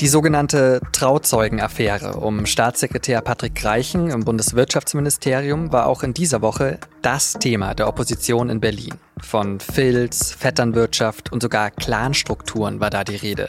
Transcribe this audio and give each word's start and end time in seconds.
Die 0.00 0.06
sogenannte 0.06 0.80
Trauzeugenaffäre 0.92 2.20
um 2.20 2.46
Staatssekretär 2.46 3.20
Patrick 3.20 3.56
Greichen 3.56 4.10
im 4.10 4.24
Bundeswirtschaftsministerium 4.24 5.72
war 5.72 5.86
auch 5.86 6.04
in 6.04 6.14
dieser 6.14 6.40
Woche 6.40 6.78
das 7.02 7.32
Thema 7.32 7.74
der 7.74 7.88
Opposition 7.88 8.48
in 8.48 8.60
Berlin. 8.60 8.94
Von 9.20 9.58
Filz, 9.58 10.30
Vetternwirtschaft 10.30 11.32
und 11.32 11.42
sogar 11.42 11.72
Clanstrukturen 11.72 12.78
war 12.78 12.90
da 12.90 13.02
die 13.02 13.16
Rede. 13.16 13.48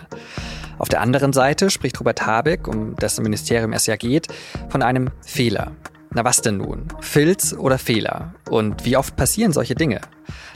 Auf 0.79 0.89
der 0.89 1.01
anderen 1.01 1.33
Seite 1.33 1.69
spricht 1.69 1.99
Robert 1.99 2.25
Habeck, 2.25 2.67
um 2.67 2.95
dessen 2.95 3.21
Ministerium 3.21 3.71
es 3.71 3.85
ja 3.85 3.95
geht, 3.95 4.27
von 4.69 4.81
einem 4.81 5.11
Fehler. 5.21 5.73
Na 6.11 6.25
was 6.25 6.41
denn 6.41 6.57
nun? 6.57 6.87
Filz 6.99 7.53
oder 7.53 7.77
Fehler? 7.77 8.33
Und 8.49 8.85
wie 8.85 8.97
oft 8.97 9.15
passieren 9.15 9.53
solche 9.53 9.75
Dinge? 9.75 10.01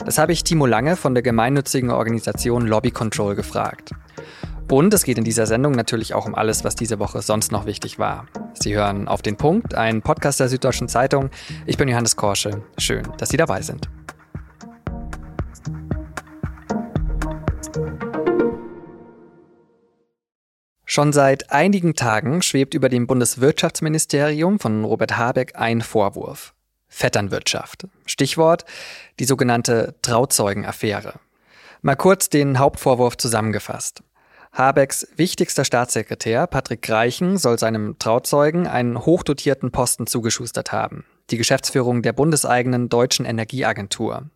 Das 0.04 0.18
habe 0.18 0.32
ich 0.32 0.42
Timo 0.42 0.66
Lange 0.66 0.96
von 0.96 1.14
der 1.14 1.22
gemeinnützigen 1.22 1.90
Organisation 1.90 2.66
Lobby 2.66 2.90
Control 2.90 3.36
gefragt. 3.36 3.92
Und 4.70 4.94
es 4.94 5.04
geht 5.04 5.18
in 5.18 5.24
dieser 5.24 5.46
Sendung 5.46 5.72
natürlich 5.72 6.14
auch 6.14 6.26
um 6.26 6.34
alles, 6.34 6.64
was 6.64 6.74
diese 6.74 6.98
Woche 6.98 7.20
sonst 7.20 7.52
noch 7.52 7.66
wichtig 7.66 7.98
war. 7.98 8.26
Sie 8.54 8.74
hören 8.74 9.08
auf 9.08 9.20
den 9.20 9.36
Punkt, 9.36 9.74
einen 9.74 10.00
Podcast 10.00 10.40
der 10.40 10.48
Süddeutschen 10.48 10.88
Zeitung. 10.88 11.30
Ich 11.66 11.76
bin 11.76 11.88
Johannes 11.88 12.16
Korsche. 12.16 12.62
Schön, 12.78 13.02
dass 13.18 13.28
Sie 13.28 13.36
dabei 13.36 13.60
sind. 13.62 13.88
Schon 20.86 21.12
seit 21.12 21.50
einigen 21.50 21.94
Tagen 21.94 22.40
schwebt 22.40 22.72
über 22.72 22.88
dem 22.88 23.06
Bundeswirtschaftsministerium 23.06 24.60
von 24.60 24.84
Robert 24.84 25.16
Habeck 25.16 25.52
ein 25.56 25.82
Vorwurf. 25.82 26.54
Vetternwirtschaft. 26.88 27.88
Stichwort 28.06 28.64
die 29.18 29.24
sogenannte 29.24 29.96
Trauzeugenaffäre. 30.02 31.14
Mal 31.82 31.96
kurz 31.96 32.30
den 32.30 32.60
Hauptvorwurf 32.60 33.16
zusammengefasst. 33.16 34.02
Habecks 34.54 35.08
wichtigster 35.16 35.64
Staatssekretär, 35.64 36.46
Patrick 36.46 36.80
Greichen, 36.80 37.38
soll 37.38 37.58
seinem 37.58 37.98
Trauzeugen 37.98 38.68
einen 38.68 39.04
hochdotierten 39.04 39.72
Posten 39.72 40.06
zugeschustert 40.06 40.70
haben. 40.70 41.04
Die 41.30 41.38
Geschäftsführung 41.38 42.02
der 42.02 42.12
bundeseigenen 42.12 42.88
Deutschen 42.88 43.24
Energieagentur. 43.24 44.30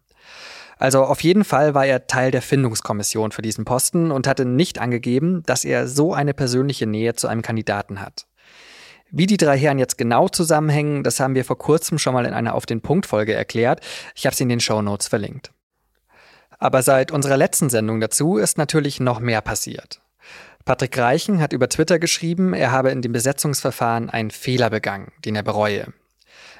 Also 0.76 1.04
auf 1.04 1.22
jeden 1.22 1.44
Fall 1.44 1.74
war 1.74 1.86
er 1.86 2.08
Teil 2.08 2.32
der 2.32 2.42
Findungskommission 2.42 3.30
für 3.30 3.42
diesen 3.42 3.64
Posten 3.64 4.10
und 4.10 4.26
hatte 4.26 4.44
nicht 4.44 4.80
angegeben, 4.80 5.44
dass 5.46 5.64
er 5.64 5.86
so 5.86 6.14
eine 6.14 6.34
persönliche 6.34 6.86
Nähe 6.86 7.14
zu 7.14 7.28
einem 7.28 7.42
Kandidaten 7.42 8.00
hat. 8.00 8.26
Wie 9.12 9.26
die 9.26 9.36
drei 9.36 9.56
Herren 9.56 9.78
jetzt 9.78 9.98
genau 9.98 10.28
zusammenhängen, 10.28 11.04
das 11.04 11.20
haben 11.20 11.36
wir 11.36 11.44
vor 11.44 11.58
kurzem 11.58 11.96
schon 11.96 12.14
mal 12.14 12.26
in 12.26 12.34
einer 12.34 12.56
Auf 12.56 12.66
den 12.66 12.80
Punkt 12.80 13.06
Folge 13.06 13.34
erklärt. 13.34 13.86
Ich 14.16 14.26
habe 14.26 14.34
sie 14.34 14.42
in 14.42 14.48
den 14.48 14.60
Show 14.60 14.82
Notes 14.82 15.06
verlinkt. 15.06 15.52
Aber 16.58 16.82
seit 16.82 17.12
unserer 17.12 17.36
letzten 17.36 17.70
Sendung 17.70 18.00
dazu 18.00 18.36
ist 18.36 18.58
natürlich 18.58 18.98
noch 18.98 19.20
mehr 19.20 19.42
passiert. 19.42 20.00
Patrick 20.68 20.98
Reichen 20.98 21.40
hat 21.40 21.54
über 21.54 21.70
Twitter 21.70 21.98
geschrieben, 21.98 22.52
er 22.52 22.72
habe 22.72 22.90
in 22.90 23.00
dem 23.00 23.12
Besetzungsverfahren 23.12 24.10
einen 24.10 24.30
Fehler 24.30 24.68
begangen, 24.68 25.12
den 25.24 25.34
er 25.34 25.42
bereue. 25.42 25.94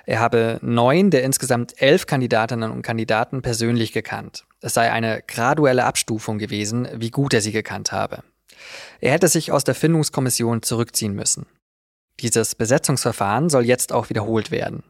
Er 0.06 0.18
habe 0.18 0.58
neun 0.62 1.10
der 1.10 1.24
insgesamt 1.24 1.74
elf 1.82 2.06
Kandidatinnen 2.06 2.70
und 2.70 2.80
Kandidaten 2.80 3.42
persönlich 3.42 3.92
gekannt. 3.92 4.46
Es 4.62 4.72
sei 4.72 4.90
eine 4.90 5.22
graduelle 5.28 5.84
Abstufung 5.84 6.38
gewesen, 6.38 6.88
wie 6.94 7.10
gut 7.10 7.34
er 7.34 7.42
sie 7.42 7.52
gekannt 7.52 7.92
habe. 7.92 8.22
Er 9.02 9.12
hätte 9.12 9.28
sich 9.28 9.52
aus 9.52 9.64
der 9.64 9.74
Findungskommission 9.74 10.62
zurückziehen 10.62 11.12
müssen. 11.12 11.44
Dieses 12.20 12.54
Besetzungsverfahren 12.54 13.50
soll 13.50 13.66
jetzt 13.66 13.92
auch 13.92 14.08
wiederholt 14.08 14.50
werden. 14.50 14.84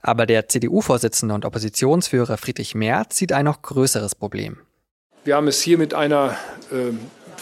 Aber 0.00 0.26
der 0.26 0.48
CDU-Vorsitzende 0.48 1.32
und 1.32 1.44
Oppositionsführer 1.44 2.38
Friedrich 2.38 2.74
Merz 2.74 3.18
sieht 3.18 3.32
ein 3.32 3.44
noch 3.44 3.62
größeres 3.62 4.16
Problem. 4.16 4.58
Wir 5.22 5.36
haben 5.36 5.46
es 5.46 5.62
hier 5.62 5.78
mit 5.78 5.94
einer 5.94 6.36
äh, 6.72 6.90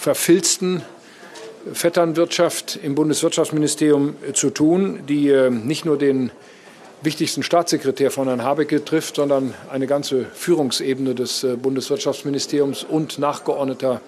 verfilzten 0.00 0.82
Vetternwirtschaft 1.74 2.78
im 2.82 2.94
Bundeswirtschaftsministerium 2.94 4.16
zu 4.32 4.48
tun, 4.48 5.00
die 5.06 5.28
äh, 5.28 5.50
nicht 5.50 5.84
nur 5.84 5.98
den 5.98 6.30
wichtigsten 7.02 7.42
Staatssekretär 7.42 8.10
von 8.10 8.26
Herrn 8.26 8.42
Habeck 8.42 8.86
trifft, 8.86 9.16
sondern 9.16 9.52
eine 9.70 9.86
ganze 9.86 10.24
Führungsebene 10.24 11.14
des 11.14 11.44
äh, 11.44 11.56
Bundeswirtschaftsministeriums 11.56 12.82
und 12.82 13.18
nachgeordneter 13.18 14.00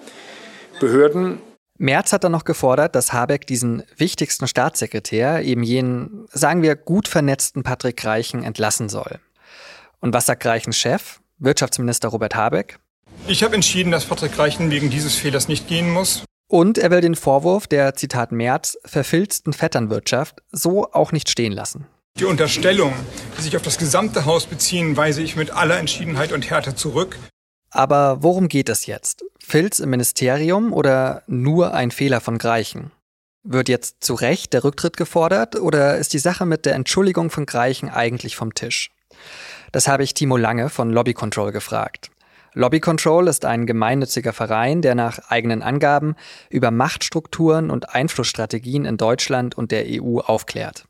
Behörden. 0.79 1.39
Merz 1.77 2.11
hat 2.11 2.23
dann 2.23 2.31
noch 2.31 2.45
gefordert, 2.45 2.95
dass 2.95 3.13
Habeck 3.13 3.45
diesen 3.45 3.83
wichtigsten 3.95 4.47
Staatssekretär, 4.47 5.43
eben 5.43 5.61
jenen, 5.61 6.25
sagen 6.31 6.63
wir, 6.63 6.75
gut 6.75 7.07
vernetzten 7.07 7.61
Patrick 7.61 8.03
Reichen, 8.03 8.43
entlassen 8.43 8.89
soll. 8.89 9.19
Und 9.99 10.13
was 10.13 10.25
sagt 10.25 10.43
Reichens 10.43 10.77
Chef, 10.77 11.19
Wirtschaftsminister 11.37 12.09
Robert 12.09 12.35
Habeck? 12.35 12.79
Ich 13.25 13.41
habe 13.41 13.55
entschieden, 13.55 13.89
dass 13.89 14.03
Patrick 14.03 14.37
Reichen 14.37 14.69
wegen 14.69 14.89
dieses 14.89 15.15
Fehlers 15.15 15.47
nicht 15.47 15.69
gehen 15.69 15.89
muss. 15.89 16.25
Und 16.49 16.77
er 16.77 16.91
will 16.91 16.99
den 16.99 17.15
Vorwurf 17.15 17.67
der, 17.67 17.95
Zitat 17.95 18.33
Merz, 18.33 18.77
verfilzten 18.83 19.53
Vetternwirtschaft 19.53 20.43
so 20.51 20.91
auch 20.91 21.13
nicht 21.13 21.29
stehen 21.29 21.53
lassen. 21.53 21.87
Die 22.19 22.25
Unterstellung, 22.25 22.93
die 23.37 23.41
sich 23.41 23.55
auf 23.55 23.61
das 23.61 23.77
gesamte 23.77 24.25
Haus 24.25 24.45
beziehen, 24.45 24.97
weise 24.97 25.21
ich 25.21 25.37
mit 25.37 25.51
aller 25.51 25.79
Entschiedenheit 25.79 26.33
und 26.33 26.49
Härte 26.49 26.75
zurück. 26.75 27.17
Aber 27.71 28.21
worum 28.21 28.49
geht 28.49 28.67
es 28.67 28.85
jetzt? 28.87 29.23
Filz 29.39 29.79
im 29.79 29.89
Ministerium 29.89 30.73
oder 30.73 31.23
nur 31.25 31.73
ein 31.73 31.91
Fehler 31.91 32.19
von 32.19 32.37
Greichen? 32.37 32.91
Wird 33.43 33.69
jetzt 33.69 34.03
zu 34.03 34.15
Recht 34.15 34.53
der 34.53 34.65
Rücktritt 34.65 34.97
gefordert 34.97 35.55
oder 35.55 35.97
ist 35.97 36.13
die 36.13 36.19
Sache 36.19 36.45
mit 36.45 36.65
der 36.65 36.75
Entschuldigung 36.75 37.29
von 37.29 37.45
Greichen 37.45 37.89
eigentlich 37.89 38.35
vom 38.35 38.53
Tisch? 38.53 38.91
Das 39.71 39.87
habe 39.87 40.03
ich 40.03 40.13
Timo 40.13 40.37
Lange 40.37 40.69
von 40.69 40.91
Lobby 40.91 41.13
Control 41.13 41.51
gefragt. 41.51 42.11
Lobby 42.55 42.79
Control 42.79 43.27
ist 43.27 43.45
ein 43.45 43.65
gemeinnütziger 43.65 44.31
Verein, 44.31 44.83
der 44.83 44.93
nach 44.93 45.17
eigenen 45.29 45.63
Angaben 45.63 46.15
über 46.49 46.69
Machtstrukturen 46.69 47.71
und 47.71 47.95
Einflussstrategien 47.95 48.85
in 48.85 48.97
Deutschland 48.97 49.57
und 49.57 49.71
der 49.71 49.85
EU 49.87 50.19
aufklärt. 50.19 50.85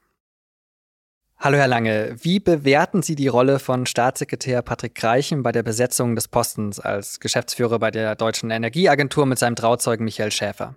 Hallo 1.38 1.58
Herr 1.58 1.68
Lange, 1.68 2.16
wie 2.22 2.40
bewerten 2.40 3.02
Sie 3.02 3.16
die 3.16 3.28
Rolle 3.28 3.60
von 3.60 3.86
Staatssekretär 3.86 4.62
Patrick 4.62 4.96
Greichen 4.96 5.44
bei 5.44 5.52
der 5.52 5.64
Besetzung 5.64 6.16
des 6.16 6.28
Postens 6.28 6.80
als 6.80 7.20
Geschäftsführer 7.20 7.80
bei 7.80 7.92
der 7.92 8.16
Deutschen 8.16 8.52
Energieagentur 8.52 9.26
mit 9.26 9.40
seinem 9.40 9.56
Trauzeugen 9.56 10.06
Michael 10.06 10.32
Schäfer? 10.32 10.76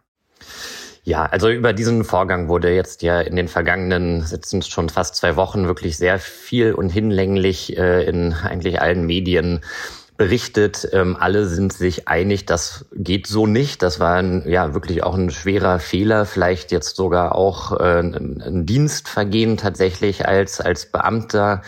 Ja, 1.04 1.26
also 1.26 1.50
über 1.50 1.72
diesen 1.72 2.04
Vorgang 2.04 2.48
wurde 2.48 2.74
jetzt 2.74 3.02
ja 3.02 3.20
in 3.20 3.36
den 3.36 3.46
vergangenen, 3.46 4.22
sitzen 4.22 4.60
schon 4.62 4.88
fast 4.88 5.14
zwei 5.14 5.36
Wochen, 5.36 5.68
wirklich 5.68 5.96
sehr 5.96 6.18
viel 6.18 6.74
und 6.74 6.90
hinlänglich 6.90 7.76
äh, 7.76 8.04
in 8.04 8.32
eigentlich 8.32 8.80
allen 8.80 9.06
Medien 9.06 9.60
berichtet. 10.16 10.88
Ähm, 10.92 11.16
alle 11.18 11.46
sind 11.46 11.72
sich 11.72 12.08
einig, 12.08 12.46
das 12.46 12.86
geht 12.94 13.26
so 13.26 13.46
nicht. 13.46 13.82
Das 13.82 14.00
war 14.00 14.16
ein, 14.16 14.48
ja 14.48 14.74
wirklich 14.74 15.02
auch 15.02 15.14
ein 15.14 15.30
schwerer 15.30 15.78
Fehler, 15.78 16.24
vielleicht 16.24 16.72
jetzt 16.72 16.96
sogar 16.96 17.34
auch 17.34 17.78
äh, 17.78 18.00
ein, 18.00 18.66
Dienstvergehen 18.66 19.56
tatsächlich 19.56 20.26
als 20.26 20.60
als 20.60 20.86
Beamter 20.86 21.62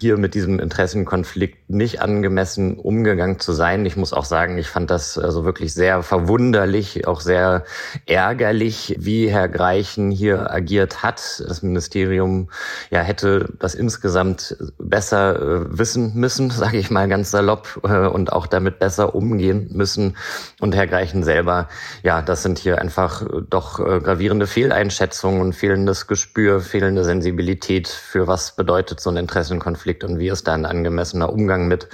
hier 0.00 0.16
mit 0.18 0.34
diesem 0.34 0.58
Interessenkonflikt 0.58 1.70
nicht 1.70 2.02
angemessen 2.02 2.78
umgegangen 2.78 3.40
zu 3.40 3.52
sein. 3.52 3.86
Ich 3.86 3.96
muss 3.96 4.12
auch 4.12 4.24
sagen, 4.24 4.58
ich 4.58 4.68
fand 4.68 4.90
das 4.90 5.18
also 5.18 5.44
wirklich 5.44 5.72
sehr 5.72 6.02
verwunderlich, 6.02 7.06
auch 7.06 7.20
sehr 7.20 7.64
ärgerlich, 8.06 8.96
wie 8.98 9.30
Herr 9.30 9.48
Greichen 9.48 10.10
hier 10.10 10.50
agiert 10.52 11.02
hat. 11.02 11.42
Das 11.46 11.62
Ministerium 11.62 12.50
ja 12.90 13.00
hätte 13.00 13.52
das 13.58 13.74
insgesamt 13.74 14.56
besser 14.78 15.36
äh, 15.36 15.78
wissen 15.78 16.14
müssen, 16.14 16.50
sage 16.56 16.78
ich 16.78 16.90
mal 16.90 17.08
ganz 17.08 17.30
salopp 17.30 17.80
äh, 17.88 18.08
und 18.08 18.32
auch 18.32 18.46
damit 18.46 18.78
besser 18.78 19.14
umgehen 19.14 19.68
müssen. 19.72 20.16
Und 20.60 20.74
Herr 20.74 20.86
Greichen 20.86 21.22
selber, 21.22 21.68
ja, 22.02 22.22
das 22.22 22.42
sind 22.42 22.58
hier 22.58 22.80
einfach 22.80 23.22
äh, 23.22 23.42
doch 23.48 23.80
äh, 23.80 24.00
gravierende 24.00 24.46
Fehleinschätzungen, 24.46 25.52
fehlendes 25.52 26.06
Gespür, 26.06 26.60
fehlende 26.60 27.04
Sensibilität 27.04 27.88
für 27.88 28.26
was 28.26 28.56
bedeutet 28.56 29.00
so 29.00 29.10
ein 29.10 29.16
Interessenkonflikt 29.16 30.04
und 30.04 30.18
wie 30.18 30.28
ist 30.28 30.46
da 30.48 30.54
ein 30.54 30.66
angemessener 30.66 31.32
Umgang 31.32 31.68
mit, 31.68 31.88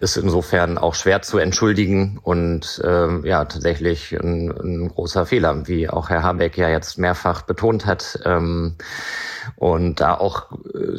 ist 0.00 0.16
insofern 0.16 0.78
auch 0.78 0.94
schwer 0.94 1.22
zu 1.22 1.38
entschuldigen 1.38 2.18
und 2.22 2.80
äh, 2.84 3.28
ja, 3.28 3.44
tatsächlich 3.44 4.12
ein, 4.12 4.50
ein 4.50 4.88
großer 4.88 5.26
Fehler, 5.26 5.66
wie 5.66 5.88
auch 5.88 6.10
Herr 6.10 6.22
Habeck 6.22 6.56
ja 6.56 6.68
jetzt 6.68 6.98
mehrfach 6.98 7.42
betont 7.42 7.86
hat. 7.86 8.20
Ähm, 8.24 8.76
und 9.56 10.00
da 10.00 10.14
auch, 10.14 10.48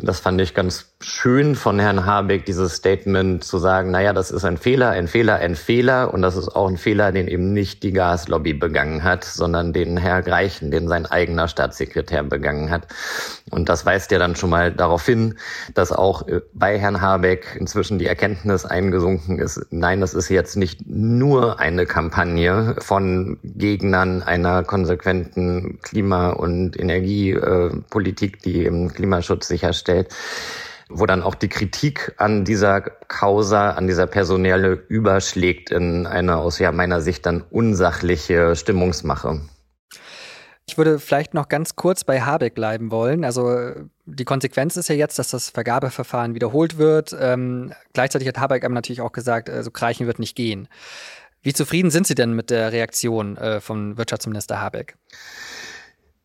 das 0.01 0.19
fand 0.19 0.41
ich 0.41 0.53
ganz 0.53 0.90
schön 1.01 1.55
von 1.55 1.79
Herrn 1.79 2.05
Habeck, 2.05 2.45
dieses 2.45 2.75
Statement 2.75 3.43
zu 3.43 3.57
sagen, 3.57 3.91
naja, 3.91 4.13
das 4.13 4.31
ist 4.31 4.45
ein 4.45 4.57
Fehler, 4.57 4.89
ein 4.91 5.07
Fehler, 5.07 5.35
ein 5.35 5.55
Fehler. 5.55 6.13
Und 6.13 6.21
das 6.21 6.35
ist 6.35 6.49
auch 6.49 6.67
ein 6.67 6.77
Fehler, 6.77 7.11
den 7.11 7.27
eben 7.27 7.53
nicht 7.53 7.83
die 7.83 7.91
Gaslobby 7.91 8.53
begangen 8.53 9.03
hat, 9.03 9.23
sondern 9.23 9.73
den 9.73 9.97
Herr 9.97 10.21
Greichen, 10.21 10.71
den 10.71 10.87
sein 10.87 11.05
eigener 11.05 11.47
Staatssekretär 11.47 12.23
begangen 12.23 12.69
hat. 12.69 12.87
Und 13.49 13.69
das 13.69 13.85
weist 13.85 14.11
ja 14.11 14.19
dann 14.19 14.35
schon 14.35 14.49
mal 14.49 14.71
darauf 14.71 15.05
hin, 15.05 15.35
dass 15.73 15.91
auch 15.91 16.27
äh, 16.27 16.41
bei 16.53 16.77
Herrn 16.77 17.01
Habeck 17.01 17.57
inzwischen 17.59 17.99
die 17.99 18.07
Erkenntnis 18.07 18.65
eingesunken 18.65 19.39
ist, 19.39 19.59
nein, 19.71 20.01
das 20.01 20.13
ist 20.13 20.29
jetzt 20.29 20.55
nicht 20.55 20.87
nur 20.87 21.59
eine 21.59 21.85
Kampagne 21.85 22.75
von 22.79 23.39
Gegnern 23.43 24.21
einer 24.23 24.63
konsequenten 24.63 25.79
Klima- 25.81 26.31
und 26.31 26.79
Energiepolitik, 26.79 28.41
die 28.41 28.65
eben 28.65 28.89
Klimaschutz 28.89 29.47
sicherstellt, 29.47 30.09
wo 30.93 31.05
dann 31.05 31.23
auch 31.23 31.35
die 31.35 31.49
Kritik 31.49 32.13
an 32.17 32.45
dieser 32.45 32.81
Causa, 32.81 33.71
an 33.71 33.87
dieser 33.87 34.07
Personelle 34.07 34.73
überschlägt 34.87 35.71
in 35.71 36.07
eine 36.07 36.37
aus 36.37 36.59
ja, 36.59 36.71
meiner 36.71 37.01
Sicht 37.01 37.25
dann 37.25 37.43
unsachliche 37.49 38.55
Stimmungsmache. 38.55 39.41
Ich 40.67 40.77
würde 40.77 40.99
vielleicht 40.99 41.33
noch 41.33 41.49
ganz 41.49 41.75
kurz 41.75 42.03
bei 42.03 42.21
Habeck 42.21 42.55
bleiben 42.55 42.91
wollen. 42.91 43.25
Also 43.25 43.71
die 44.05 44.23
Konsequenz 44.23 44.77
ist 44.77 44.87
ja 44.87 44.95
jetzt, 44.95 45.19
dass 45.19 45.29
das 45.29 45.49
Vergabeverfahren 45.49 46.33
wiederholt 46.33 46.77
wird. 46.77 47.15
Ähm, 47.19 47.73
gleichzeitig 47.93 48.27
hat 48.27 48.39
Habeck 48.39 48.63
aber 48.63 48.73
natürlich 48.73 49.01
auch 49.01 49.11
gesagt, 49.11 49.49
also 49.49 49.69
Kreichen 49.71 50.07
wird 50.07 50.19
nicht 50.19 50.35
gehen. 50.35 50.69
Wie 51.41 51.53
zufrieden 51.53 51.89
sind 51.89 52.05
Sie 52.07 52.15
denn 52.15 52.33
mit 52.33 52.51
der 52.51 52.71
Reaktion 52.71 53.35
äh, 53.35 53.59
von 53.59 53.97
Wirtschaftsminister 53.97 54.61
Habeck? 54.61 54.95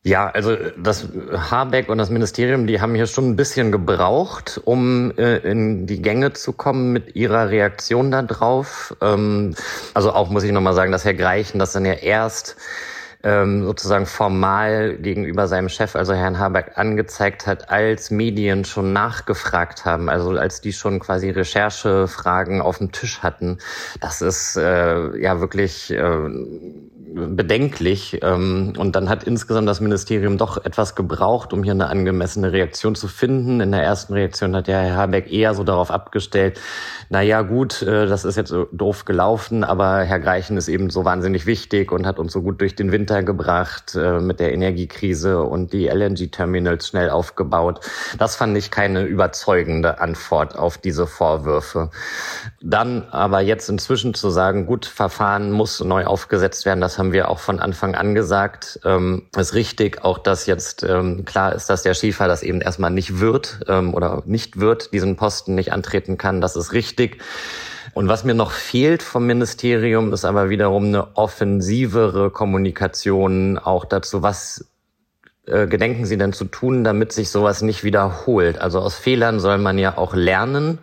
Ja, 0.06 0.30
also 0.30 0.56
das 0.76 1.08
Habeck 1.32 1.88
und 1.88 1.98
das 1.98 2.10
Ministerium, 2.10 2.68
die 2.68 2.80
haben 2.80 2.94
hier 2.94 3.08
schon 3.08 3.30
ein 3.30 3.34
bisschen 3.34 3.72
gebraucht, 3.72 4.60
um 4.64 5.10
äh, 5.18 5.38
in 5.38 5.88
die 5.88 6.00
Gänge 6.00 6.32
zu 6.32 6.52
kommen 6.52 6.92
mit 6.92 7.16
ihrer 7.16 7.50
Reaktion 7.50 8.12
darauf. 8.12 8.96
Ähm, 9.00 9.56
also 9.94 10.12
auch 10.12 10.30
muss 10.30 10.44
ich 10.44 10.52
nochmal 10.52 10.74
sagen, 10.74 10.92
dass 10.92 11.04
Herr 11.04 11.14
Greichen 11.14 11.58
das 11.58 11.72
dann 11.72 11.84
ja 11.84 11.94
erst 11.94 12.56
ähm, 13.24 13.64
sozusagen 13.64 14.06
formal 14.06 14.96
gegenüber 14.96 15.48
seinem 15.48 15.68
Chef, 15.68 15.96
also 15.96 16.14
Herrn 16.14 16.38
Habeck, 16.38 16.78
angezeigt 16.78 17.48
hat, 17.48 17.70
als 17.70 18.12
Medien 18.12 18.64
schon 18.64 18.92
nachgefragt 18.92 19.84
haben, 19.84 20.08
also 20.08 20.30
als 20.30 20.60
die 20.60 20.72
schon 20.72 21.00
quasi 21.00 21.30
Recherchefragen 21.30 22.60
auf 22.60 22.78
dem 22.78 22.92
Tisch 22.92 23.24
hatten. 23.24 23.58
Das 24.00 24.22
ist 24.22 24.56
äh, 24.56 25.18
ja 25.18 25.40
wirklich 25.40 25.90
äh, 25.90 26.28
bedenklich. 27.14 28.18
Ähm, 28.22 28.72
und 28.76 28.96
dann 28.96 29.08
hat 29.08 29.24
insgesamt 29.24 29.68
das 29.68 29.80
Ministerium 29.80 30.38
doch 30.38 30.64
etwas 30.64 30.94
gebraucht, 30.94 31.52
um 31.52 31.62
hier 31.62 31.72
eine 31.72 31.88
angemessene 31.88 32.52
Reaktion 32.52 32.94
zu 32.94 33.08
finden. 33.08 33.60
In 33.60 33.72
der 33.72 33.82
ersten 33.82 34.12
Reaktion 34.12 34.56
hat 34.56 34.68
ja 34.68 34.80
Herr 34.80 34.96
Habeck 34.96 35.32
eher 35.32 35.54
so 35.54 35.64
darauf 35.64 35.90
abgestellt, 35.90 36.60
na 37.08 37.22
ja, 37.22 37.42
gut, 37.42 37.82
äh, 37.82 38.06
das 38.06 38.24
ist 38.24 38.36
jetzt 38.36 38.48
so 38.48 38.66
doof 38.72 39.04
gelaufen, 39.04 39.62
aber 39.62 40.00
Herr 40.00 40.18
Greichen 40.18 40.56
ist 40.56 40.68
eben 40.68 40.90
so 40.90 41.04
wahnsinnig 41.04 41.46
wichtig 41.46 41.92
und 41.92 42.06
hat 42.06 42.18
uns 42.18 42.32
so 42.32 42.42
gut 42.42 42.60
durch 42.60 42.74
den 42.74 42.90
Winter 42.90 43.22
gebracht 43.22 43.94
äh, 43.94 44.18
mit 44.18 44.40
der 44.40 44.52
Energiekrise 44.52 45.42
und 45.42 45.72
die 45.72 45.86
LNG-Terminals 45.86 46.88
schnell 46.88 47.10
aufgebaut. 47.10 47.80
Das 48.18 48.34
fand 48.34 48.56
ich 48.58 48.72
keine 48.72 49.04
überzeugende 49.04 50.00
Antwort 50.00 50.58
auf 50.58 50.78
diese 50.78 51.06
Vorwürfe. 51.06 51.90
Dann 52.60 53.04
aber 53.10 53.40
jetzt 53.40 53.68
inzwischen 53.68 54.14
zu 54.14 54.30
sagen, 54.30 54.66
gut, 54.66 54.86
Verfahren 54.86 55.52
muss 55.52 55.78
neu 55.80 56.04
aufgesetzt 56.06 56.66
werden, 56.66 56.80
das 56.80 56.95
haben 56.98 57.12
wir 57.12 57.28
auch 57.28 57.38
von 57.38 57.60
Anfang 57.60 57.94
an 57.94 58.14
gesagt. 58.14 58.80
Ähm, 58.84 59.22
ist 59.36 59.54
richtig, 59.54 60.04
auch 60.04 60.18
dass 60.18 60.46
jetzt 60.46 60.82
ähm, 60.82 61.24
klar 61.24 61.54
ist, 61.54 61.70
dass 61.70 61.82
der 61.82 61.94
Schiefer 61.94 62.28
das 62.28 62.42
eben 62.42 62.60
erstmal 62.60 62.90
nicht 62.90 63.20
wird 63.20 63.60
ähm, 63.68 63.94
oder 63.94 64.22
nicht 64.26 64.60
wird, 64.60 64.92
diesen 64.92 65.16
Posten 65.16 65.54
nicht 65.54 65.72
antreten 65.72 66.18
kann. 66.18 66.40
Das 66.40 66.56
ist 66.56 66.72
richtig. 66.72 67.22
Und 67.94 68.08
was 68.08 68.24
mir 68.24 68.34
noch 68.34 68.50
fehlt 68.50 69.02
vom 69.02 69.26
Ministerium, 69.26 70.12
ist 70.12 70.24
aber 70.24 70.50
wiederum 70.50 70.86
eine 70.86 71.16
offensivere 71.16 72.30
Kommunikation 72.30 73.58
auch 73.58 73.84
dazu, 73.84 74.22
was 74.22 74.66
äh, 75.46 75.66
gedenken 75.66 76.04
Sie 76.06 76.18
denn 76.18 76.32
zu 76.32 76.44
tun, 76.44 76.84
damit 76.84 77.12
sich 77.12 77.30
sowas 77.30 77.62
nicht 77.62 77.84
wiederholt? 77.84 78.58
Also 78.60 78.80
aus 78.80 78.96
Fehlern 78.96 79.40
soll 79.40 79.58
man 79.58 79.78
ja 79.78 79.96
auch 79.96 80.14
lernen. 80.14 80.78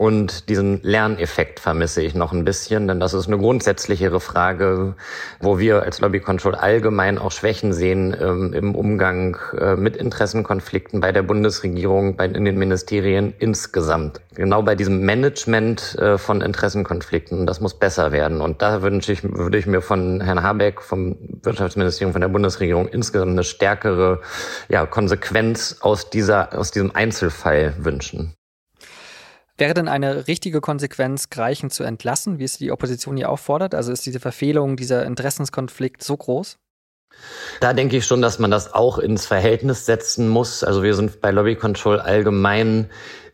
Und 0.00 0.48
diesen 0.48 0.80
Lerneffekt 0.82 1.60
vermisse 1.60 2.00
ich 2.00 2.14
noch 2.14 2.32
ein 2.32 2.46
bisschen, 2.46 2.88
denn 2.88 3.00
das 3.00 3.12
ist 3.12 3.26
eine 3.26 3.36
grundsätzlichere 3.36 4.18
Frage, 4.18 4.94
wo 5.40 5.58
wir 5.58 5.82
als 5.82 6.00
Lobby 6.00 6.20
Control 6.20 6.54
allgemein 6.54 7.18
auch 7.18 7.30
Schwächen 7.30 7.74
sehen 7.74 8.16
ähm, 8.18 8.54
im 8.54 8.74
Umgang 8.74 9.36
äh, 9.58 9.76
mit 9.76 9.98
Interessenkonflikten 9.98 11.00
bei 11.00 11.12
der 11.12 11.22
Bundesregierung, 11.22 12.16
bei, 12.16 12.24
in 12.24 12.46
den 12.46 12.56
Ministerien 12.56 13.34
insgesamt. 13.40 14.22
Genau 14.34 14.62
bei 14.62 14.74
diesem 14.74 15.04
Management 15.04 15.98
äh, 15.98 16.16
von 16.16 16.40
Interessenkonflikten. 16.40 17.46
Das 17.46 17.60
muss 17.60 17.78
besser 17.78 18.10
werden. 18.10 18.40
Und 18.40 18.62
da 18.62 18.80
wünsche 18.80 19.12
ich, 19.12 19.22
würde 19.22 19.58
ich 19.58 19.66
mir 19.66 19.82
von 19.82 20.22
Herrn 20.22 20.42
Habeck, 20.42 20.80
vom 20.80 21.18
Wirtschaftsministerium, 21.42 22.12
von 22.12 22.22
der 22.22 22.28
Bundesregierung 22.28 22.88
insgesamt 22.88 23.32
eine 23.32 23.44
stärkere 23.44 24.22
ja, 24.70 24.86
Konsequenz 24.86 25.76
aus 25.82 26.08
dieser, 26.08 26.58
aus 26.58 26.70
diesem 26.70 26.96
Einzelfall 26.96 27.74
wünschen. 27.76 28.34
Wäre 29.60 29.74
denn 29.74 29.88
eine 29.88 30.26
richtige 30.26 30.62
Konsequenz, 30.62 31.28
Greichen 31.28 31.68
zu 31.68 31.84
entlassen, 31.84 32.38
wie 32.38 32.44
es 32.44 32.56
die 32.56 32.72
Opposition 32.72 33.18
hier 33.18 33.28
auffordert? 33.28 33.74
Also 33.74 33.92
ist 33.92 34.06
diese 34.06 34.18
Verfehlung, 34.18 34.76
dieser 34.76 35.04
Interessenskonflikt 35.04 36.02
so 36.02 36.16
groß? 36.16 36.56
Da 37.60 37.74
denke 37.74 37.98
ich 37.98 38.06
schon, 38.06 38.22
dass 38.22 38.38
man 38.38 38.50
das 38.50 38.72
auch 38.72 38.98
ins 38.98 39.26
Verhältnis 39.26 39.84
setzen 39.84 40.30
muss. 40.30 40.64
Also 40.64 40.82
wir 40.82 40.94
sind 40.94 41.20
bei 41.20 41.30
Lobby 41.30 41.56
Control 41.56 42.00
allgemein 42.00 42.88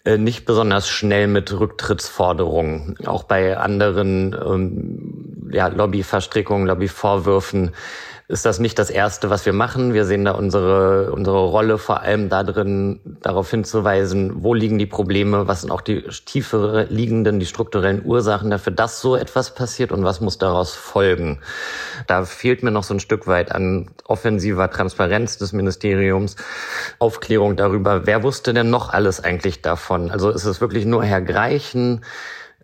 äh, 0.05 0.19
nicht 0.19 0.47
besonders 0.47 0.89
schnell 0.89 1.29
mit 1.29 1.53
Rücktrittsforderungen. 1.53 2.97
Auch 3.07 3.23
bei 3.23 3.57
anderen 3.57 4.35
ähm, 4.35 5.51
ja, 5.53 5.69
Lobbyverstrickungen, 5.69 6.67
Lobbyvorwürfen 6.67 7.71
ist 8.29 8.45
das 8.45 8.59
nicht 8.59 8.79
das 8.81 8.91
Erste, 8.91 9.31
was 9.31 9.47
wir 9.47 9.53
machen. 9.53 9.95
Wir 9.95 10.05
sehen 10.05 10.25
da 10.25 10.33
unsere, 10.33 11.13
unsere 11.13 11.39
Rolle 11.39 11.79
vor 11.79 12.01
allem 12.01 12.29
darin, 12.29 12.99
darauf 13.23 13.51
hinzuweisen, 13.51 14.43
wo 14.43 14.53
liegen 14.53 14.79
die 14.79 14.87
Probleme, 14.87 15.47
was 15.47 15.61
sind 15.61 15.71
auch 15.71 15.81
die 15.81 16.03
tiefer 16.03 16.87
liegenden, 16.87 17.39
die 17.39 17.47
strukturellen 17.47 18.05
Ursachen 18.05 18.51
dafür, 18.51 18.73
dass 18.73 19.01
so 19.01 19.15
etwas 19.15 19.55
passiert 19.55 19.93
und 19.93 20.03
was 20.03 20.21
muss 20.21 20.39
daraus 20.39 20.75
folgen. 20.75 21.39
Da 22.09 22.25
fehlt 22.25 22.65
mir 22.65 22.73
noch 22.73 22.83
so 22.83 22.95
ein 22.95 23.01
Stück 23.01 23.29
weit 23.29 23.53
an 23.53 23.91
offensiver 24.05 24.71
Transparenz 24.71 25.39
des 25.39 25.53
Ministeriums, 25.53 26.35
Aufklärung 26.99 27.55
darüber, 27.55 28.07
wer 28.09 28.25
wusste 28.25 28.53
denn 28.53 28.71
noch 28.71 28.93
alles 28.93 29.23
eigentlich 29.23 29.63
davon. 29.63 30.11
Also 30.11 30.31
ist 30.31 30.47
es 30.47 30.61
wirklich 30.61 30.85
nur 30.85 31.05
Herr 31.05 31.21
Greichen, 31.21 32.05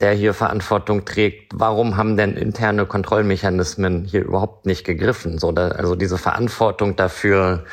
der 0.02 0.12
hier 0.12 0.34
Verantwortung 0.34 1.04
trägt. 1.04 1.52
Warum 1.54 1.96
haben 1.96 2.16
denn 2.16 2.36
interne 2.36 2.86
Kontrollmechanismen 2.86 4.04
hier 4.04 4.24
überhaupt 4.24 4.66
nicht 4.66 4.84
gegriffen? 4.84 5.38
So, 5.38 5.52
da, 5.52 5.68
also 5.68 5.94
diese 5.94 6.18
Verantwortung 6.18 6.96
dafür 6.96 7.64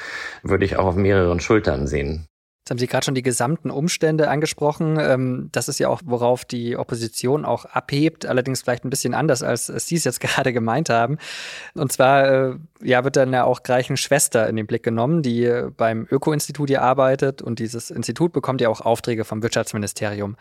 würde 0.44 0.66
ich 0.66 0.78
auch 0.78 0.86
auf 0.86 0.96
mehreren 0.96 1.40
Schultern 1.40 1.88
sehen. 1.88 2.28
Jetzt 2.70 2.72
haben 2.72 2.78
Sie 2.78 2.88
gerade 2.88 3.06
schon 3.06 3.16
die 3.16 3.24
gesamten 3.24 3.72
Umstände 3.72 4.30
angesprochen. 4.30 5.00
Ähm, 5.00 5.50
das 5.52 5.70
ist 5.70 5.80
ja 5.80 5.90
auch, 5.90 6.02
worauf 6.06 6.46
die 6.46 6.78
Opposition 6.78 7.44
auch 7.44 7.66
abhebt, 7.66 8.28
allerdings 8.28 8.62
vielleicht 8.62 8.86
ein 8.86 8.92
bisschen 8.92 9.16
anders, 9.16 9.42
als 9.42 9.66
Sie 9.66 9.96
es 9.96 10.04
jetzt 10.04 10.20
gerade 10.20 10.54
gemeint 10.54 10.92
haben. 10.92 11.18
Und 11.74 11.92
zwar 11.92 12.30
äh, 12.30 12.56
ja, 12.84 13.04
wird 13.04 13.16
dann 13.16 13.34
ja 13.34 13.44
auch 13.46 13.64
Greichen 13.64 13.98
Schwester 13.98 14.48
in 14.48 14.56
den 14.56 14.68
Blick 14.68 14.84
genommen, 14.84 15.24
die 15.24 15.46
äh, 15.46 15.72
beim 15.76 16.06
Öko-Institut 16.12 16.70
hier 16.70 16.84
arbeitet 16.84 17.42
und 17.42 17.58
dieses 17.58 17.90
Institut 17.90 18.34
bekommt 18.34 18.62
ja 18.62 18.70
auch 18.70 18.82
Aufträge 18.82 19.26
vom 19.26 19.42
Wirtschaftsministerium. 19.42 20.36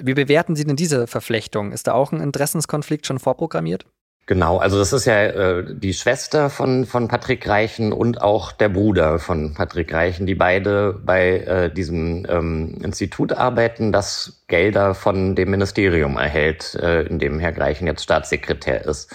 Wie 0.00 0.14
bewerten 0.14 0.56
Sie 0.56 0.64
denn 0.64 0.76
diese 0.76 1.06
Verflechtung? 1.06 1.72
Ist 1.72 1.86
da 1.86 1.92
auch 1.92 2.12
ein 2.12 2.20
Interessenskonflikt 2.20 3.06
schon 3.06 3.18
vorprogrammiert? 3.18 3.86
Genau, 4.26 4.58
also 4.58 4.78
das 4.78 4.92
ist 4.92 5.04
ja 5.04 5.24
äh, 5.24 5.64
die 5.74 5.92
Schwester 5.92 6.48
von, 6.48 6.86
von 6.86 7.08
Patrick 7.08 7.48
Reichen 7.48 7.92
und 7.92 8.22
auch 8.22 8.52
der 8.52 8.68
Bruder 8.68 9.18
von 9.18 9.52
Patrick 9.52 9.92
Reichen, 9.92 10.26
die 10.26 10.36
beide 10.36 10.92
bei 10.92 11.38
äh, 11.38 11.72
diesem 11.72 12.24
ähm, 12.28 12.78
Institut 12.84 13.32
arbeiten, 13.32 13.90
das 13.90 14.44
Gelder 14.46 14.94
von 14.94 15.34
dem 15.34 15.50
Ministerium 15.50 16.16
erhält, 16.16 16.76
äh, 16.76 17.02
in 17.02 17.18
dem 17.18 17.40
Herr 17.40 17.58
Reichen 17.58 17.88
jetzt 17.88 18.04
Staatssekretär 18.04 18.86
ist. 18.86 19.12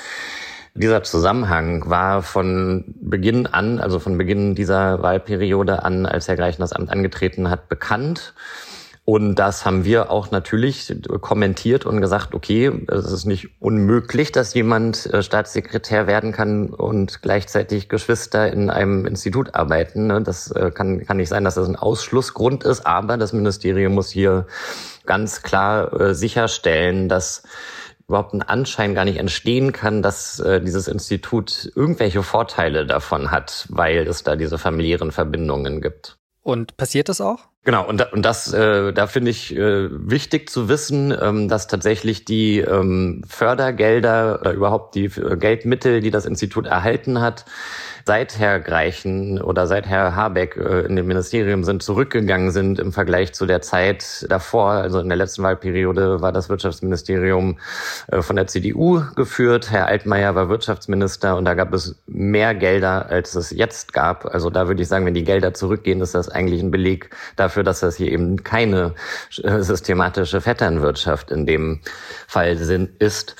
Dieser 0.73 1.01
Zusammenhang 1.03 1.89
war 1.89 2.21
von 2.21 2.83
Beginn 2.99 3.47
an, 3.47 3.79
also 3.79 3.99
von 3.99 4.17
Beginn 4.17 4.55
dieser 4.55 5.01
Wahlperiode 5.01 5.83
an, 5.83 6.05
als 6.05 6.27
Herr 6.27 6.35
Greichen 6.35 6.61
das 6.61 6.73
Amt 6.73 6.91
angetreten 6.91 7.49
hat, 7.49 7.69
bekannt. 7.69 8.33
Und 9.09 9.35
das 9.35 9.63
haben 9.63 9.85
wir 9.85 10.11
auch 10.11 10.31
natürlich 10.31 10.93
kommentiert 11.21 11.85
und 11.85 12.01
gesagt, 12.01 12.35
okay, 12.35 12.85
es 12.89 13.09
ist 13.09 13.23
nicht 13.23 13.47
unmöglich, 13.61 14.33
dass 14.33 14.53
jemand 14.53 15.05
äh, 15.05 15.23
Staatssekretär 15.23 16.07
werden 16.07 16.33
kann 16.33 16.71
und 16.71 17.21
gleichzeitig 17.21 17.87
Geschwister 17.87 18.51
in 18.51 18.69
einem 18.69 19.05
Institut 19.05 19.55
arbeiten. 19.55 20.07
Ne? 20.07 20.21
Das 20.21 20.51
äh, 20.51 20.71
kann, 20.71 21.05
kann 21.05 21.15
nicht 21.15 21.29
sein, 21.29 21.45
dass 21.45 21.55
das 21.55 21.69
ein 21.69 21.77
Ausschlussgrund 21.77 22.65
ist, 22.65 22.85
aber 22.85 23.15
das 23.15 23.31
Ministerium 23.31 23.93
muss 23.93 24.11
hier 24.11 24.45
ganz 25.05 25.41
klar 25.41 26.01
äh, 26.01 26.13
sicherstellen, 26.13 27.07
dass 27.07 27.43
überhaupt 28.09 28.33
ein 28.33 28.41
Anschein 28.41 28.93
gar 28.93 29.05
nicht 29.05 29.19
entstehen 29.19 29.71
kann, 29.71 30.01
dass 30.01 30.41
dieses 30.63 30.87
Institut 30.87 31.69
irgendwelche 31.75 32.23
Vorteile 32.23 32.85
davon 32.85 33.31
hat, 33.31 33.67
weil 33.69 34.07
es 34.07 34.23
da 34.23 34.37
diese 34.37 34.57
familiären 34.57 35.11
Verbindungen 35.11 35.81
gibt. 35.81 36.16
Und 36.47 36.77
passiert 36.77 37.09
das 37.09 37.19
auch? 37.19 37.39
Genau, 37.65 37.85
und, 37.85 37.97
da, 37.97 38.05
und 38.05 38.21
das, 38.21 38.53
äh, 38.53 38.93
da 38.93 39.07
finde 39.07 39.31
ich 39.31 39.53
äh, 39.53 39.89
wichtig 39.91 40.49
zu 40.49 40.69
wissen, 40.69 41.13
ähm, 41.21 41.49
dass 41.49 41.67
tatsächlich 41.67 42.23
die 42.23 42.59
ähm, 42.59 43.21
Fördergelder 43.27 44.39
oder 44.39 44.53
überhaupt 44.53 44.95
die 44.95 45.07
äh, 45.07 45.35
Geldmittel, 45.35 45.99
die 45.99 46.09
das 46.09 46.25
Institut 46.25 46.65
erhalten 46.65 47.19
hat, 47.19 47.43
seit 48.07 48.39
Herr 48.39 48.61
Greichen 48.61 49.41
oder 49.41 49.67
seit 49.67 49.85
Herr 49.85 50.15
Habeck 50.15 50.55
äh, 50.55 50.85
in 50.85 50.95
dem 50.95 51.07
Ministerium 51.07 51.65
sind, 51.65 51.83
zurückgegangen 51.83 52.51
sind 52.51 52.79
im 52.79 52.93
Vergleich 52.93 53.33
zu 53.33 53.45
der 53.45 53.61
Zeit 53.61 54.25
davor. 54.29 54.71
Also 54.71 55.01
in 55.01 55.09
der 55.09 55.17
letzten 55.17 55.43
Wahlperiode 55.43 56.21
war 56.21 56.31
das 56.31 56.47
Wirtschaftsministerium 56.47 57.59
äh, 58.07 58.21
von 58.21 58.37
der 58.37 58.47
CDU 58.47 59.01
geführt. 59.15 59.71
Herr 59.71 59.87
Altmaier 59.87 60.35
war 60.35 60.47
Wirtschaftsminister 60.47 61.35
und 61.35 61.43
da 61.43 61.53
gab 61.53 61.73
es 61.73 61.95
mehr 62.07 62.55
Gelder, 62.55 63.07
als 63.09 63.35
es 63.35 63.51
jetzt 63.51 63.91
gab. 63.91 64.25
Also 64.25 64.49
da 64.49 64.69
würde 64.69 64.81
ich 64.81 64.87
sagen, 64.87 65.05
wenn 65.05 65.13
die 65.13 65.25
Gelder 65.25 65.53
zurückgehen, 65.53 65.99
ist 65.99 66.15
das 66.15 66.29
eigentlich 66.29 66.61
ein 66.63 66.71
Beleg 66.71 67.09
dafür, 67.35 67.63
dass 67.63 67.81
das 67.81 67.97
hier 67.97 68.09
eben 68.09 68.41
keine 68.41 68.93
äh, 69.43 69.59
systematische 69.59 70.39
Vetternwirtschaft 70.39 71.29
in 71.29 71.45
dem 71.45 71.81
Fall 72.25 72.57
ist. 72.99 73.35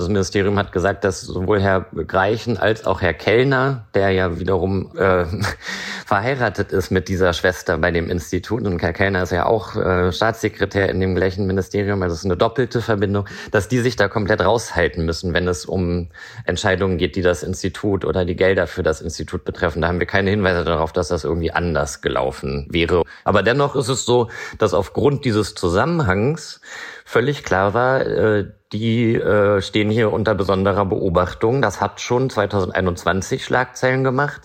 Das 0.00 0.08
Ministerium 0.08 0.58
hat 0.58 0.72
gesagt, 0.72 1.04
dass 1.04 1.20
sowohl 1.20 1.60
Herr 1.60 1.84
Greichen 2.06 2.56
als 2.56 2.86
auch 2.86 3.02
Herr 3.02 3.12
Kellner, 3.12 3.84
der 3.92 4.08
ja 4.12 4.40
wiederum 4.40 4.96
äh, 4.96 5.26
verheiratet 6.06 6.72
ist 6.72 6.90
mit 6.90 7.08
dieser 7.08 7.34
Schwester 7.34 7.76
bei 7.76 7.90
dem 7.90 8.08
Institut. 8.08 8.64
Und 8.64 8.80
Herr 8.80 8.94
Kellner 8.94 9.24
ist 9.24 9.32
ja 9.32 9.44
auch 9.44 9.76
äh, 9.76 10.10
Staatssekretär 10.10 10.88
in 10.88 11.00
dem 11.00 11.14
gleichen 11.14 11.46
Ministerium, 11.46 12.02
also 12.02 12.14
es 12.14 12.20
ist 12.20 12.24
eine 12.24 12.38
doppelte 12.38 12.80
Verbindung, 12.80 13.26
dass 13.50 13.68
die 13.68 13.80
sich 13.80 13.94
da 13.94 14.08
komplett 14.08 14.40
raushalten 14.40 15.04
müssen, 15.04 15.34
wenn 15.34 15.46
es 15.46 15.66
um 15.66 16.08
Entscheidungen 16.46 16.96
geht, 16.96 17.14
die 17.14 17.22
das 17.22 17.42
Institut 17.42 18.06
oder 18.06 18.24
die 18.24 18.36
Gelder 18.36 18.66
für 18.66 18.82
das 18.82 19.02
Institut 19.02 19.44
betreffen. 19.44 19.82
Da 19.82 19.88
haben 19.88 20.00
wir 20.00 20.06
keine 20.06 20.30
Hinweise 20.30 20.64
darauf, 20.64 20.94
dass 20.94 21.08
das 21.08 21.24
irgendwie 21.24 21.52
anders 21.52 22.00
gelaufen 22.00 22.66
wäre. 22.70 23.02
Aber 23.24 23.42
dennoch 23.42 23.76
ist 23.76 23.88
es 23.88 24.06
so, 24.06 24.30
dass 24.56 24.72
aufgrund 24.72 25.26
dieses 25.26 25.54
Zusammenhangs 25.54 26.62
völlig 27.10 27.42
klar 27.42 27.74
war, 27.74 28.06
äh, 28.06 28.46
die 28.72 29.16
äh, 29.16 29.60
stehen 29.60 29.90
hier 29.90 30.12
unter 30.12 30.36
besonderer 30.36 30.86
Beobachtung. 30.86 31.60
Das 31.60 31.80
hat 31.80 32.00
schon 32.00 32.30
2021 32.30 33.44
Schlagzeilen 33.44 34.04
gemacht. 34.04 34.42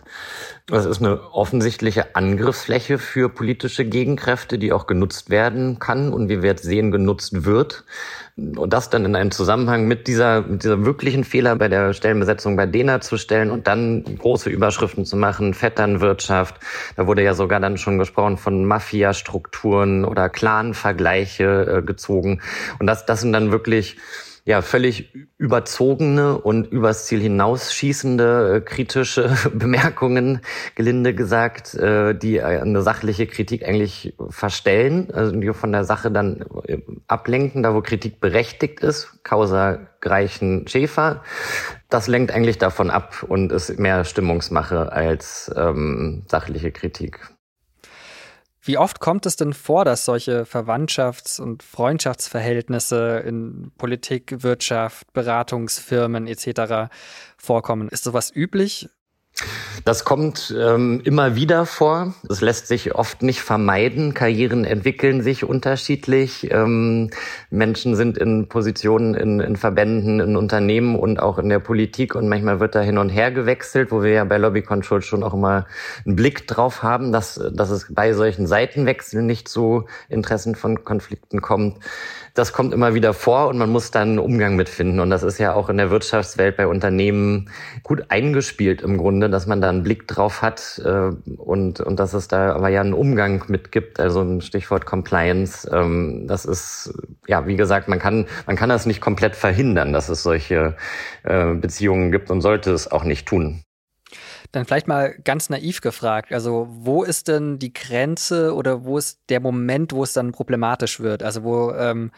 Das 0.68 0.88
ist 0.88 1.00
eine 1.00 1.22
offensichtliche 1.32 2.16
Angriffsfläche 2.16 2.98
für 2.98 3.30
politische 3.30 3.86
Gegenkräfte, 3.88 4.58
die 4.58 4.74
auch 4.74 4.88
genutzt 4.88 5.30
werden 5.30 5.78
kann 5.78 6.12
und 6.12 6.28
wie 6.28 6.42
wir 6.42 6.50
jetzt 6.50 6.64
sehen, 6.64 6.90
genutzt 6.90 7.46
wird. 7.46 7.84
Und 8.36 8.74
das 8.74 8.90
dann 8.90 9.06
in 9.06 9.16
einen 9.16 9.30
Zusammenhang 9.30 9.88
mit 9.88 10.08
dieser, 10.08 10.42
mit 10.42 10.64
dieser 10.64 10.84
wirklichen 10.84 11.24
Fehler 11.24 11.56
bei 11.56 11.68
der 11.68 11.94
Stellenbesetzung 11.94 12.56
bei 12.56 12.66
DENA 12.66 13.00
zu 13.02 13.18
stellen 13.18 13.52
und 13.52 13.68
dann 13.68 14.18
große 14.18 14.50
Überschriften 14.50 15.06
zu 15.06 15.18
machen, 15.18 15.54
Vetternwirtschaft. 15.54 16.56
Da 16.96 17.06
wurde 17.06 17.22
ja 17.22 17.36
sogar 17.36 17.60
dann 17.60 17.78
schon 17.78 18.00
gesprochen 18.00 18.38
von 18.38 18.66
Mafia-Strukturen 18.66 20.04
oder 20.04 20.30
Clan-Vergleiche 20.30 21.78
äh, 21.78 21.82
gezogen. 21.84 22.42
Und 22.80 22.88
das, 22.88 23.06
das 23.06 23.22
sind 23.22 23.34
dann 23.34 23.52
wirklich 23.52 23.98
ja 24.46 24.62
völlig 24.62 25.12
überzogene 25.40 26.38
und 26.38 26.68
übers 26.68 27.08
Ziel 27.08 27.20
hinausschießende 27.20 28.58
äh, 28.58 28.62
kritische 28.62 29.36
Bemerkungen, 29.54 30.42
gelinde 30.76 31.16
gesagt, 31.16 31.74
äh, 31.74 32.14
die 32.14 32.42
eine 32.42 32.84
sachliche 32.84 33.26
Kritik 33.26 33.68
eigentlich 33.68 34.16
verstellen, 34.30 35.10
also 35.12 35.36
die 35.36 35.52
von 35.54 35.72
der 35.72 35.84
Sache 35.84 36.12
dann 36.12 36.46
äh, 36.68 36.78
ablenken, 37.08 37.64
da 37.64 37.74
wo 37.74 37.82
Kritik 37.82 38.20
berechtigt 38.20 38.82
ist, 38.82 39.24
Causa 39.24 39.80
Greichen 40.00 40.68
Schäfer. 40.68 41.24
Das 41.90 42.08
lenkt 42.08 42.32
eigentlich 42.32 42.60
davon 42.60 42.92
ab 42.92 43.26
und 43.28 43.52
ist 43.52 43.80
mehr 43.80 44.04
Stimmungsmache 44.04 44.92
als 44.92 45.52
ähm, 45.56 46.24
sachliche 46.28 46.72
Kritik. 46.72 47.35
Wie 48.68 48.80
oft 48.80 49.00
kommt 49.00 49.28
es 49.28 49.36
denn 49.36 49.54
vor, 49.54 49.86
dass 49.86 50.06
solche 50.06 50.44
Verwandtschafts- 50.44 51.40
und 51.40 51.62
Freundschaftsverhältnisse 51.62 53.20
in 53.20 53.72
Politik, 53.78 54.42
Wirtschaft, 54.42 55.14
Beratungsfirmen 55.14 56.26
etc. 56.26 56.92
vorkommen? 57.38 57.90
Ist 57.90 58.06
sowas 58.06 58.36
üblich? 58.36 58.90
Das 59.86 60.04
kommt 60.04 60.52
ähm, 60.60 61.00
immer 61.04 61.36
wieder 61.36 61.68
vor. 61.68 62.16
Es 62.28 62.42
lässt 62.42 62.66
sich 62.66 62.96
oft 62.96 63.22
nicht 63.22 63.42
vermeiden. 63.42 64.16
Karrieren 64.16 64.66
entwickeln 64.66 65.22
sich 65.22 65.44
unterschiedlich. 65.44 66.52
Ähm, 66.52 67.12
Menschen 67.52 67.96
sind 67.96 68.18
in 68.18 68.48
Positionen 68.48 69.14
in, 69.14 69.40
in 69.40 69.56
Verbänden, 69.56 70.20
in 70.20 70.38
Unternehmen 70.38 70.96
und 70.96 71.20
auch 71.20 71.38
in 71.38 71.50
der 71.50 71.60
Politik 71.60 72.16
und 72.16 72.28
manchmal 72.28 72.60
wird 72.60 72.74
da 72.74 72.82
hin 72.82 72.98
und 72.98 73.10
her 73.10 73.30
gewechselt, 73.30 73.92
wo 73.92 74.02
wir 74.02 74.10
ja 74.10 74.24
bei 74.24 74.40
Lobby 74.40 74.64
Control 74.64 75.04
schon 75.04 75.22
auch 75.22 75.36
immer 75.36 75.68
einen 76.04 76.16
Blick 76.16 76.48
drauf 76.48 76.82
haben, 76.82 77.12
dass, 77.12 77.40
dass 77.54 77.70
es 77.70 77.86
bei 77.94 78.14
solchen 78.14 78.48
Seitenwechseln 78.48 79.28
nicht 79.28 79.48
zu 79.48 79.86
Interessen 80.10 80.56
von 80.56 80.84
Konflikten 80.84 81.42
kommt 81.42 81.78
das 82.36 82.52
kommt 82.52 82.74
immer 82.74 82.94
wieder 82.94 83.14
vor 83.14 83.48
und 83.48 83.58
man 83.58 83.72
muss 83.72 83.92
dann 83.92 84.10
einen 84.10 84.20
Umgang 84.20 84.58
mitfinden. 84.58 85.00
Und 85.00 85.10
das 85.10 85.24
ist 85.24 85.38
ja 85.38 85.54
auch 85.54 85.70
in 85.70 85.78
der 85.78 85.90
Wirtschaftswelt 85.90 86.58
bei 86.58 86.68
Unternehmen 86.68 87.50
gut 87.82 88.08
eingespielt 88.10 88.82
im 88.82 88.98
Grunde, 88.98 89.30
dass 89.30 89.48
man 89.48 89.62
da 89.62 89.70
einen 89.76 89.84
Blick 89.84 90.08
drauf 90.08 90.42
hat 90.42 90.82
äh, 90.84 91.12
und, 91.38 91.80
und 91.80 92.00
dass 92.00 92.14
es 92.14 92.28
da 92.28 92.54
aber 92.54 92.70
ja 92.70 92.82
einen 92.82 92.94
Umgang 92.94 93.44
mit 93.48 93.72
gibt. 93.72 94.00
Also 94.00 94.22
ein 94.22 94.42
Stichwort 94.42 94.86
Compliance. 94.86 95.70
Ähm, 95.72 96.26
das 96.28 96.46
ist, 96.46 96.94
ja, 97.28 97.46
wie 97.48 97.56
gesagt, 97.56 97.88
man 97.88 98.00
kann, 98.00 98.28
man 98.48 98.56
kann 98.56 98.70
das 98.70 98.86
nicht 98.86 99.02
komplett 99.02 99.36
verhindern, 99.36 99.94
dass 99.94 100.10
es 100.10 100.24
solche 100.24 100.76
äh, 101.24 101.54
Beziehungen 101.54 102.12
gibt 102.12 102.32
und 102.32 102.42
sollte 102.42 102.72
es 102.72 102.92
auch 102.92 103.04
nicht 103.04 103.28
tun. 103.28 103.62
Dann 104.52 104.66
vielleicht 104.66 104.88
mal 104.88 105.16
ganz 105.24 105.50
naiv 105.50 105.82
gefragt, 105.82 106.32
also 106.32 106.68
wo 106.70 107.04
ist 107.04 107.28
denn 107.28 107.60
die 107.60 107.74
Grenze 107.74 108.54
oder 108.54 108.86
wo 108.86 108.98
ist 108.98 109.20
der 109.30 109.42
Moment, 109.42 109.92
wo 109.92 110.04
es 110.04 110.14
dann 110.14 110.32
problematisch 110.32 111.00
wird? 111.00 111.24
Also 111.24 111.44
wo 111.44 111.72
ähm, 111.74 112.12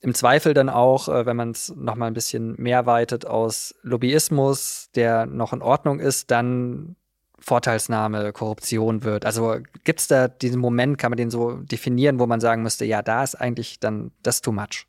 im 0.00 0.14
Zweifel 0.14 0.54
dann 0.54 0.68
auch, 0.68 1.08
äh, 1.08 1.26
wenn 1.26 1.36
man 1.36 1.50
es 1.50 1.74
noch 1.76 1.94
mal 1.94 2.06
ein 2.06 2.14
bisschen 2.14 2.54
mehr 2.58 2.86
weitet 2.86 3.26
aus 3.26 3.74
Lobbyismus, 3.82 4.90
der 4.94 5.26
noch 5.26 5.52
in 5.52 5.62
Ordnung 5.62 6.00
ist, 6.00 6.30
dann 6.30 6.96
Vorteilsnahme, 7.38 8.32
Korruption 8.32 9.02
wird. 9.02 9.24
Also 9.24 9.56
gibt 9.84 10.00
es 10.00 10.08
da 10.08 10.28
diesen 10.28 10.60
Moment, 10.60 10.98
kann 10.98 11.10
man 11.10 11.16
den 11.16 11.30
so 11.30 11.52
definieren, 11.52 12.18
wo 12.18 12.26
man 12.26 12.40
sagen 12.40 12.62
müsste, 12.62 12.84
ja, 12.84 13.02
da 13.02 13.22
ist 13.22 13.34
eigentlich 13.34 13.80
dann 13.80 14.12
das 14.22 14.42
too 14.42 14.52
much? 14.52 14.86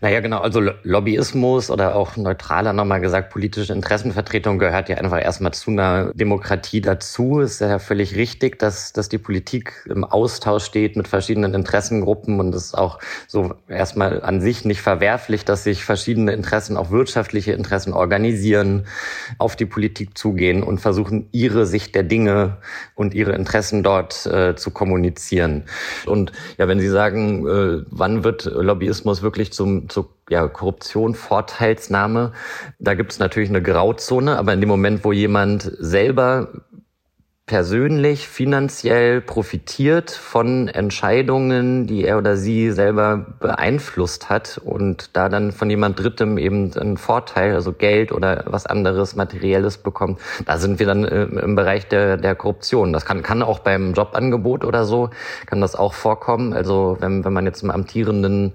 Naja, 0.00 0.20
genau. 0.20 0.40
Also 0.40 0.60
Lobbyismus 0.82 1.70
oder 1.70 1.94
auch 1.94 2.16
neutraler 2.16 2.72
nochmal 2.72 3.00
gesagt, 3.00 3.30
politische 3.30 3.72
Interessenvertretung 3.72 4.58
gehört 4.58 4.88
ja 4.88 4.96
einfach 4.96 5.22
erstmal 5.22 5.52
zu 5.52 5.70
einer 5.70 6.12
Demokratie 6.14 6.80
dazu. 6.80 7.40
Ist 7.40 7.60
ja 7.60 7.78
völlig 7.78 8.16
richtig, 8.16 8.58
dass, 8.58 8.92
dass 8.92 9.08
die 9.08 9.18
Politik 9.18 9.86
im 9.88 10.04
Austausch 10.04 10.64
steht 10.64 10.96
mit 10.96 11.08
verschiedenen 11.08 11.54
Interessengruppen 11.54 12.40
und 12.40 12.54
es 12.54 12.66
ist 12.66 12.78
auch 12.78 12.98
so 13.26 13.54
erstmal 13.68 14.22
an 14.22 14.40
sich 14.40 14.64
nicht 14.64 14.80
verwerflich, 14.80 15.44
dass 15.44 15.64
sich 15.64 15.84
verschiedene 15.84 16.32
Interessen, 16.32 16.76
auch 16.76 16.90
wirtschaftliche 16.90 17.52
Interessen 17.52 17.92
organisieren, 17.92 18.86
auf 19.38 19.56
die 19.56 19.66
Politik 19.66 20.16
zugehen 20.16 20.62
und 20.62 20.78
versuchen, 20.80 21.28
ihre 21.32 21.66
Sicht 21.66 21.94
der 21.94 22.02
Dinge 22.02 22.58
und 22.94 23.14
ihre 23.14 23.32
Interessen 23.32 23.82
dort 23.82 24.26
äh, 24.26 24.54
zu 24.56 24.70
kommunizieren. 24.70 25.64
Und 26.06 26.32
ja, 26.58 26.68
wenn 26.68 26.80
Sie 26.80 26.88
sagen, 26.88 27.46
äh, 27.46 27.84
wann 27.90 28.24
wird 28.24 28.44
Lobbyismus 28.44 29.22
wirklich 29.22 29.52
zum 29.52 29.77
zur 29.88 30.10
ja, 30.28 30.46
Korruption, 30.48 31.14
Vorteilsnahme. 31.14 32.32
Da 32.78 32.94
gibt 32.94 33.12
es 33.12 33.18
natürlich 33.18 33.48
eine 33.48 33.62
Grauzone, 33.62 34.38
aber 34.38 34.52
in 34.52 34.60
dem 34.60 34.68
Moment, 34.68 35.04
wo 35.04 35.12
jemand 35.12 35.70
selber 35.78 36.48
persönlich 37.48 38.28
finanziell 38.28 39.20
profitiert 39.20 40.10
von 40.10 40.68
Entscheidungen, 40.68 41.86
die 41.86 42.04
er 42.04 42.18
oder 42.18 42.36
sie 42.36 42.70
selber 42.70 43.26
beeinflusst 43.40 44.28
hat 44.28 44.60
und 44.62 45.16
da 45.16 45.28
dann 45.28 45.50
von 45.50 45.68
jemand 45.68 45.98
Drittem 45.98 46.36
eben 46.38 46.72
einen 46.74 46.98
Vorteil, 46.98 47.54
also 47.54 47.72
Geld 47.72 48.12
oder 48.12 48.44
was 48.46 48.66
anderes 48.66 49.16
Materielles 49.16 49.78
bekommt, 49.78 50.20
da 50.44 50.58
sind 50.58 50.78
wir 50.78 50.86
dann 50.86 51.04
äh, 51.04 51.24
im 51.24 51.56
Bereich 51.56 51.88
der, 51.88 52.18
der 52.18 52.34
Korruption. 52.34 52.92
Das 52.92 53.06
kann, 53.06 53.22
kann 53.22 53.42
auch 53.42 53.60
beim 53.60 53.94
Jobangebot 53.94 54.64
oder 54.64 54.84
so, 54.84 55.10
kann 55.46 55.62
das 55.62 55.74
auch 55.74 55.94
vorkommen. 55.94 56.52
Also 56.52 56.98
wenn, 57.00 57.24
wenn 57.24 57.32
man 57.32 57.46
jetzt 57.46 57.62
einem 57.62 57.70
amtierenden 57.70 58.52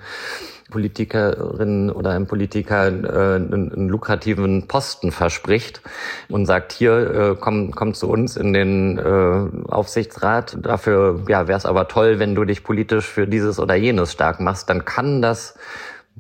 Politikerin 0.74 1.92
oder 1.92 2.12
ein 2.12 2.26
Politiker 2.26 2.88
äh, 2.88 3.36
einen, 3.36 3.72
einen, 3.72 3.90
lukrativen 3.90 4.68
Posten 4.68 5.12
verspricht 5.12 5.82
und 6.30 6.48
sagt, 6.48 6.72
hier, 6.74 6.94
äh, 6.94 7.36
komm, 7.40 7.72
komm 7.72 7.94
zu 7.94 8.10
uns 8.10 8.36
in 8.36 8.54
den 8.54 8.98
äh, 8.98 9.72
Aufsichtsrat. 9.72 10.58
Dafür 10.60 11.24
ja, 11.30 11.48
wäre 11.48 11.58
es 11.58 11.68
aber 11.68 11.88
toll, 11.88 12.18
wenn 12.18 12.34
du 12.34 12.44
dich 12.44 12.64
politisch 12.64 13.06
für 13.06 13.28
dieses 13.28 13.60
oder 13.60 13.76
jenes 13.76 14.12
stark 14.12 14.40
machst, 14.40 14.68
dann 14.70 14.84
kann 14.84 15.22
das 15.22 15.56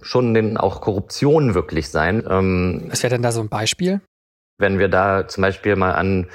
schon 0.01 0.36
denn 0.36 0.57
auch 0.57 0.81
Korruption 0.81 1.55
wirklich 1.55 1.89
sein. 1.89 2.24
Ähm, 2.29 2.83
Was 2.89 3.01
wäre 3.01 3.15
denn 3.15 3.24
da 3.24 3.31
so 3.31 3.41
ein 3.41 3.50
Beispiel? 3.50 4.01
Wenn 4.63 4.79
wir 4.79 4.88
da 4.88 5.27
zum 5.27 5.41
Beispiel 5.41 5.75
mal 5.75 5.91
an 5.91 6.27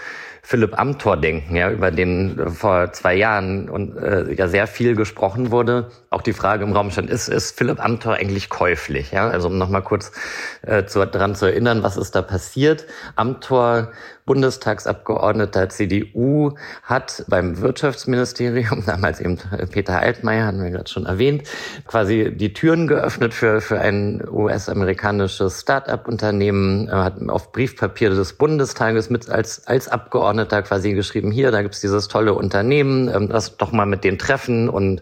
Philipp 0.42 0.78
Amthor 0.78 1.16
denken, 1.18 1.56
ja, 1.56 1.70
über 1.70 1.90
den 1.90 2.38
äh, 2.38 2.50
vor 2.50 2.92
zwei 2.92 3.14
Jahren 3.14 3.68
und 3.68 3.96
äh, 3.98 4.32
ja 4.32 4.48
sehr 4.48 4.66
viel 4.66 4.96
gesprochen 4.96 5.50
wurde. 5.50 5.90
Auch 6.10 6.22
die 6.22 6.32
Frage 6.32 6.64
im 6.64 6.72
Raum 6.72 6.90
stand, 6.90 7.10
ist, 7.10 7.28
ist 7.28 7.58
Philipp 7.58 7.84
Amthor 7.84 8.14
eigentlich 8.14 8.48
käuflich? 8.48 9.12
Ja, 9.12 9.28
also 9.28 9.48
um 9.48 9.58
nochmal 9.58 9.82
kurz 9.82 10.12
äh, 10.62 10.84
zu, 10.84 11.04
daran 11.06 11.34
zu 11.34 11.44
erinnern, 11.46 11.82
was 11.82 11.96
ist 11.96 12.14
da 12.14 12.22
passiert. 12.22 12.86
Amthor 13.14 13.92
Bundestagsabgeordneter 14.28 15.70
CDU 15.70 16.52
hat 16.82 17.24
beim 17.28 17.62
Wirtschaftsministerium, 17.62 18.84
damals 18.86 19.20
eben 19.20 19.38
Peter 19.72 20.00
Altmaier, 20.00 20.46
hatten 20.46 20.62
wir 20.62 20.70
gerade 20.70 20.88
schon 20.88 21.06
erwähnt, 21.06 21.44
quasi 21.86 22.30
die 22.34 22.52
Türen 22.52 22.86
geöffnet 22.86 23.32
für, 23.32 23.62
für 23.62 23.80
ein 23.80 24.22
US-amerikanisches 24.30 25.62
Start-up-Unternehmen, 25.62 26.90
hat 26.92 27.14
auf 27.28 27.52
Briefpapier 27.52 28.10
des 28.10 28.34
Bundestages 28.34 29.08
mit 29.08 29.30
als, 29.30 29.66
als 29.66 29.88
Abgeordneter 29.88 30.60
quasi 30.60 30.92
geschrieben, 30.92 31.30
hier, 31.30 31.50
da 31.50 31.62
gibt's 31.62 31.80
dieses 31.80 32.08
tolle 32.08 32.34
Unternehmen, 32.34 33.08
ähm, 33.08 33.28
lass 33.32 33.56
doch 33.56 33.72
mal 33.72 33.86
mit 33.86 34.04
denen 34.04 34.18
treffen 34.18 34.68
und 34.68 35.00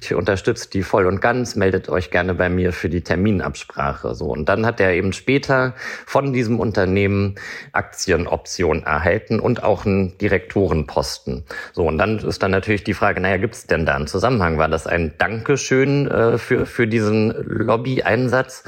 ich 0.00 0.14
unterstütze 0.14 0.68
die 0.68 0.82
voll 0.82 1.06
und 1.06 1.20
ganz, 1.20 1.54
meldet 1.54 1.88
euch 1.88 2.10
gerne 2.10 2.34
bei 2.34 2.48
mir 2.48 2.72
für 2.72 2.88
die 2.88 3.02
Terminabsprache. 3.02 4.16
So. 4.16 4.26
Und 4.26 4.48
dann 4.48 4.66
hat 4.66 4.80
er 4.80 4.94
eben 4.94 5.12
später 5.12 5.74
von 6.06 6.32
diesem 6.32 6.58
Unternehmen 6.58 7.36
Aktienoptionen 7.70 8.63
Position 8.64 8.82
erhalten 8.84 9.40
und 9.40 9.62
auch 9.62 9.84
einen 9.84 10.16
Direktorenposten. 10.18 11.44
So, 11.72 11.86
und 11.86 11.98
dann 11.98 12.18
ist 12.18 12.42
dann 12.42 12.50
natürlich 12.50 12.84
die 12.84 12.94
Frage, 12.94 13.20
naja, 13.20 13.36
gibt 13.36 13.54
es 13.54 13.66
denn 13.66 13.84
da 13.84 13.94
einen 13.94 14.06
Zusammenhang? 14.06 14.58
War 14.58 14.68
das 14.68 14.86
ein 14.86 15.12
Dankeschön 15.18 16.10
äh, 16.10 16.38
für, 16.38 16.66
für 16.66 16.86
diesen 16.86 17.30
Lobby-Einsatz? 17.46 18.64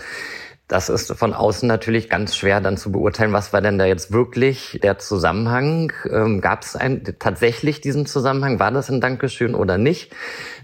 Das 0.68 0.88
ist 0.88 1.12
von 1.12 1.32
außen 1.32 1.68
natürlich 1.68 2.08
ganz 2.08 2.34
schwer 2.34 2.60
dann 2.60 2.76
zu 2.76 2.90
beurteilen, 2.90 3.32
was 3.32 3.52
war 3.52 3.60
denn 3.60 3.78
da 3.78 3.84
jetzt 3.84 4.12
wirklich 4.12 4.80
der 4.82 4.98
Zusammenhang? 4.98 5.92
Ähm, 6.10 6.40
Gab 6.40 6.64
es 6.64 6.76
tatsächlich 7.20 7.80
diesen 7.80 8.04
Zusammenhang? 8.04 8.58
War 8.58 8.72
das 8.72 8.90
ein 8.90 9.00
Dankeschön 9.00 9.54
oder 9.54 9.78
nicht? 9.78 10.12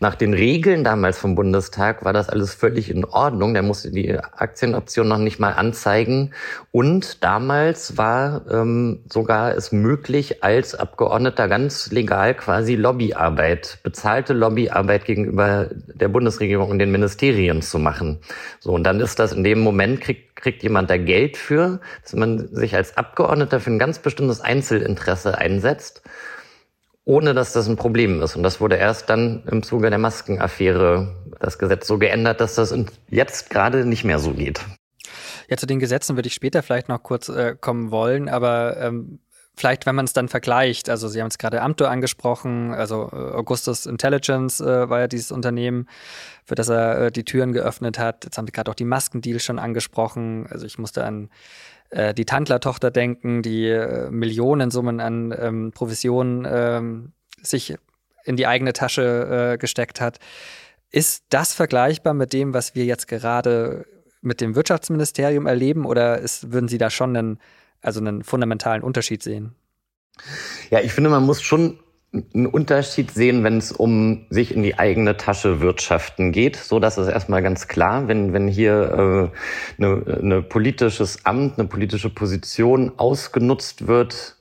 Nach 0.00 0.16
den 0.16 0.34
Regeln 0.34 0.82
damals 0.82 1.18
vom 1.18 1.36
Bundestag 1.36 2.04
war 2.04 2.12
das 2.12 2.28
alles 2.28 2.52
völlig 2.52 2.90
in 2.90 3.04
Ordnung. 3.04 3.54
Der 3.54 3.62
musste 3.62 3.92
die 3.92 4.18
Aktienoption 4.18 5.06
noch 5.06 5.18
nicht 5.18 5.38
mal 5.38 5.52
anzeigen. 5.52 6.32
Und 6.72 7.22
damals 7.22 7.96
war 7.96 8.42
ähm, 8.50 9.04
sogar 9.08 9.54
es 9.54 9.70
möglich, 9.70 10.42
als 10.42 10.74
Abgeordneter 10.74 11.46
ganz 11.46 11.92
legal 11.92 12.34
quasi 12.34 12.74
Lobbyarbeit, 12.74 13.78
bezahlte 13.84 14.32
Lobbyarbeit 14.32 15.04
gegenüber 15.04 15.68
der 15.70 16.08
Bundesregierung 16.08 16.70
und 16.70 16.80
den 16.80 16.90
Ministerien 16.90 17.62
zu 17.62 17.78
machen. 17.78 18.18
So, 18.58 18.72
und 18.72 18.82
dann 18.82 18.98
ist 18.98 19.20
das 19.20 19.32
in 19.32 19.44
dem 19.44 19.60
Moment, 19.60 19.91
kriegt, 20.00 20.36
kriegt 20.36 20.62
jemand 20.62 20.90
da 20.90 20.96
Geld 20.96 21.36
für, 21.36 21.80
dass 22.02 22.12
man 22.14 22.48
sich 22.54 22.74
als 22.74 22.96
Abgeordneter 22.96 23.60
für 23.60 23.70
ein 23.70 23.78
ganz 23.78 23.98
bestimmtes 23.98 24.40
Einzelinteresse 24.40 25.38
einsetzt 25.38 26.02
ohne 27.04 27.34
dass 27.34 27.52
das 27.52 27.68
ein 27.68 27.76
Problem 27.76 28.22
ist. 28.22 28.36
Und 28.36 28.42
das 28.42 28.60
wurde 28.60 28.76
erst 28.76 29.10
dann 29.10 29.42
im 29.50 29.62
Zuge 29.62 29.90
der 29.90 29.98
Maskenaffäre 29.98 31.16
das 31.40 31.58
Gesetz 31.58 31.86
so 31.86 31.98
geändert, 31.98 32.40
dass 32.40 32.54
das 32.54 32.74
jetzt 33.08 33.50
gerade 33.50 33.84
nicht 33.84 34.04
mehr 34.04 34.18
so 34.18 34.32
geht. 34.32 34.60
Ja, 35.48 35.56
zu 35.56 35.66
den 35.66 35.80
Gesetzen 35.80 36.16
würde 36.16 36.28
ich 36.28 36.34
später 36.34 36.62
vielleicht 36.62 36.88
noch 36.88 37.02
kurz 37.02 37.28
äh, 37.28 37.56
kommen 37.60 37.90
wollen, 37.90 38.28
aber 38.28 38.76
ähm, 38.78 39.18
vielleicht, 39.56 39.86
wenn 39.86 39.94
man 39.94 40.04
es 40.04 40.12
dann 40.12 40.28
vergleicht, 40.28 40.88
also 40.88 41.08
Sie 41.08 41.20
haben 41.20 41.28
es 41.28 41.38
gerade 41.38 41.62
Amto 41.62 41.84
angesprochen, 41.84 42.72
also 42.72 43.10
äh, 43.12 43.16
Augustus 43.16 43.86
Intelligence 43.86 44.60
äh, 44.60 44.88
war 44.88 45.00
ja 45.00 45.08
dieses 45.08 45.30
Unternehmen, 45.32 45.88
für 46.44 46.54
das 46.54 46.68
er 46.68 46.98
äh, 46.98 47.12
die 47.12 47.24
Türen 47.24 47.52
geöffnet 47.52 47.98
hat. 47.98 48.24
Jetzt 48.24 48.38
haben 48.38 48.46
Sie 48.46 48.52
gerade 48.52 48.70
auch 48.70 48.74
die 48.74 48.84
Maskendeals 48.84 49.44
schon 49.44 49.58
angesprochen. 49.58 50.46
Also 50.48 50.66
ich 50.66 50.78
musste 50.78 51.04
an 51.04 51.30
äh, 51.90 52.14
die 52.14 52.24
Tandler-Tochter 52.24 52.90
denken, 52.90 53.42
die 53.42 53.68
äh, 53.68 54.10
Millionensummen 54.10 55.00
an 55.00 55.34
ähm, 55.38 55.72
Provisionen 55.72 56.46
ähm, 56.50 57.12
sich 57.42 57.74
in 58.24 58.36
die 58.36 58.46
eigene 58.46 58.72
Tasche 58.72 59.52
äh, 59.52 59.58
gesteckt 59.58 60.00
hat. 60.00 60.18
Ist 60.90 61.24
das 61.30 61.54
vergleichbar 61.54 62.14
mit 62.14 62.32
dem, 62.32 62.54
was 62.54 62.74
wir 62.74 62.84
jetzt 62.84 63.08
gerade 63.08 63.86
mit 64.20 64.40
dem 64.40 64.54
Wirtschaftsministerium 64.54 65.46
erleben, 65.46 65.84
oder 65.84 66.18
ist, 66.18 66.52
würden 66.52 66.68
Sie 66.68 66.78
da 66.78 66.90
schon 66.90 67.16
einen, 67.16 67.38
also 67.82 68.00
einen 68.00 68.24
fundamentalen 68.24 68.82
Unterschied 68.82 69.22
sehen? 69.22 69.54
Ja, 70.70 70.80
ich 70.80 70.92
finde, 70.92 71.10
man 71.10 71.24
muss 71.24 71.42
schon 71.42 71.78
einen 72.34 72.46
Unterschied 72.46 73.10
sehen, 73.10 73.42
wenn 73.42 73.56
es 73.56 73.72
um 73.72 74.26
sich 74.28 74.54
in 74.54 74.62
die 74.62 74.78
eigene 74.78 75.16
Tasche 75.16 75.60
wirtschaften 75.60 76.30
geht. 76.30 76.56
So, 76.56 76.78
das 76.78 76.98
ist 76.98 77.08
erstmal 77.08 77.42
ganz 77.42 77.68
klar. 77.68 78.06
Wenn, 78.06 78.32
wenn 78.32 78.48
hier 78.48 79.30
äh, 79.78 79.82
eine, 79.82 80.18
eine 80.20 80.42
politisches 80.42 81.24
Amt, 81.24 81.58
eine 81.58 81.68
politische 81.68 82.10
Position 82.10 82.92
ausgenutzt 82.98 83.86
wird, 83.86 84.36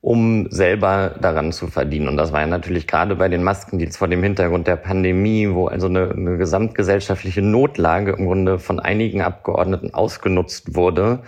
um 0.00 0.50
selber 0.50 1.14
daran 1.20 1.52
zu 1.52 1.68
verdienen. 1.68 2.08
Und 2.08 2.16
das 2.16 2.32
war 2.32 2.40
ja 2.40 2.48
natürlich 2.48 2.88
gerade 2.88 3.14
bei 3.14 3.28
den 3.28 3.44
Maskendeals 3.44 3.96
vor 3.96 4.08
dem 4.08 4.20
Hintergrund 4.20 4.66
der 4.66 4.74
Pandemie, 4.74 5.48
wo 5.48 5.68
also 5.68 5.86
eine, 5.86 6.10
eine 6.10 6.38
gesamtgesellschaftliche 6.38 7.40
Notlage 7.40 8.10
im 8.18 8.26
Grunde 8.26 8.58
von 8.58 8.80
einigen 8.80 9.22
Abgeordneten 9.22 9.94
ausgenutzt 9.94 10.74
wurde, 10.74 11.22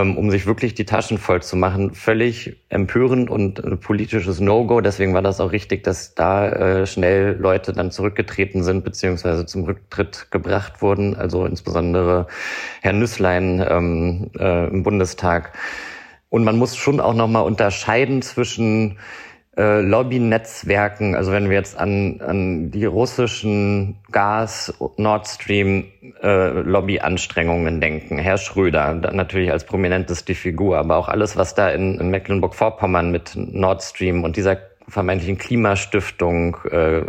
um 0.00 0.30
sich 0.30 0.46
wirklich 0.46 0.74
die 0.74 0.86
Taschen 0.86 1.18
voll 1.18 1.42
zu 1.42 1.56
machen. 1.56 1.94
Völlig 1.94 2.56
empörend 2.70 3.28
und 3.28 3.62
ein 3.62 3.78
politisches 3.78 4.40
No-Go. 4.40 4.80
Deswegen 4.80 5.12
war 5.12 5.22
das 5.22 5.40
auch 5.40 5.52
richtig, 5.52 5.84
dass 5.84 6.14
da 6.14 6.48
äh, 6.48 6.86
schnell 6.86 7.36
Leute 7.38 7.72
dann 7.72 7.90
zurückgetreten 7.90 8.62
sind, 8.62 8.84
beziehungsweise 8.84 9.44
zum 9.44 9.64
Rücktritt 9.64 10.28
gebracht 10.30 10.80
wurden. 10.80 11.14
Also 11.14 11.44
insbesondere 11.44 12.26
Herr 12.80 12.94
Nüsslein 12.94 13.64
ähm, 13.68 14.30
äh, 14.38 14.68
im 14.68 14.82
Bundestag. 14.82 15.52
Und 16.30 16.44
man 16.44 16.56
muss 16.56 16.76
schon 16.76 16.98
auch 16.98 17.14
nochmal 17.14 17.44
unterscheiden 17.44 18.22
zwischen 18.22 18.98
äh, 19.56 19.80
Lobbynetzwerken, 19.80 21.14
also 21.14 21.30
wenn 21.32 21.50
wir 21.50 21.56
jetzt 21.56 21.78
an, 21.78 22.20
an 22.20 22.70
die 22.70 22.86
russischen 22.86 23.96
Gas 24.10 24.72
Nord 24.96 25.28
Stream 25.28 25.88
äh, 26.22 26.48
Lobbyanstrengungen 26.48 27.80
denken, 27.80 28.18
Herr 28.18 28.38
Schröder 28.38 28.94
natürlich 28.94 29.52
als 29.52 29.64
prominenteste 29.64 30.34
Figur, 30.34 30.78
aber 30.78 30.96
auch 30.96 31.08
alles, 31.08 31.36
was 31.36 31.54
da 31.54 31.68
in, 31.70 32.00
in 32.00 32.10
Mecklenburg-Vorpommern 32.10 33.10
mit 33.10 33.32
Nord 33.36 33.82
Stream 33.82 34.24
und 34.24 34.36
dieser 34.36 34.58
vermeintlichen 34.88 35.38
Klimastiftung 35.38 36.56
äh, 36.70 37.02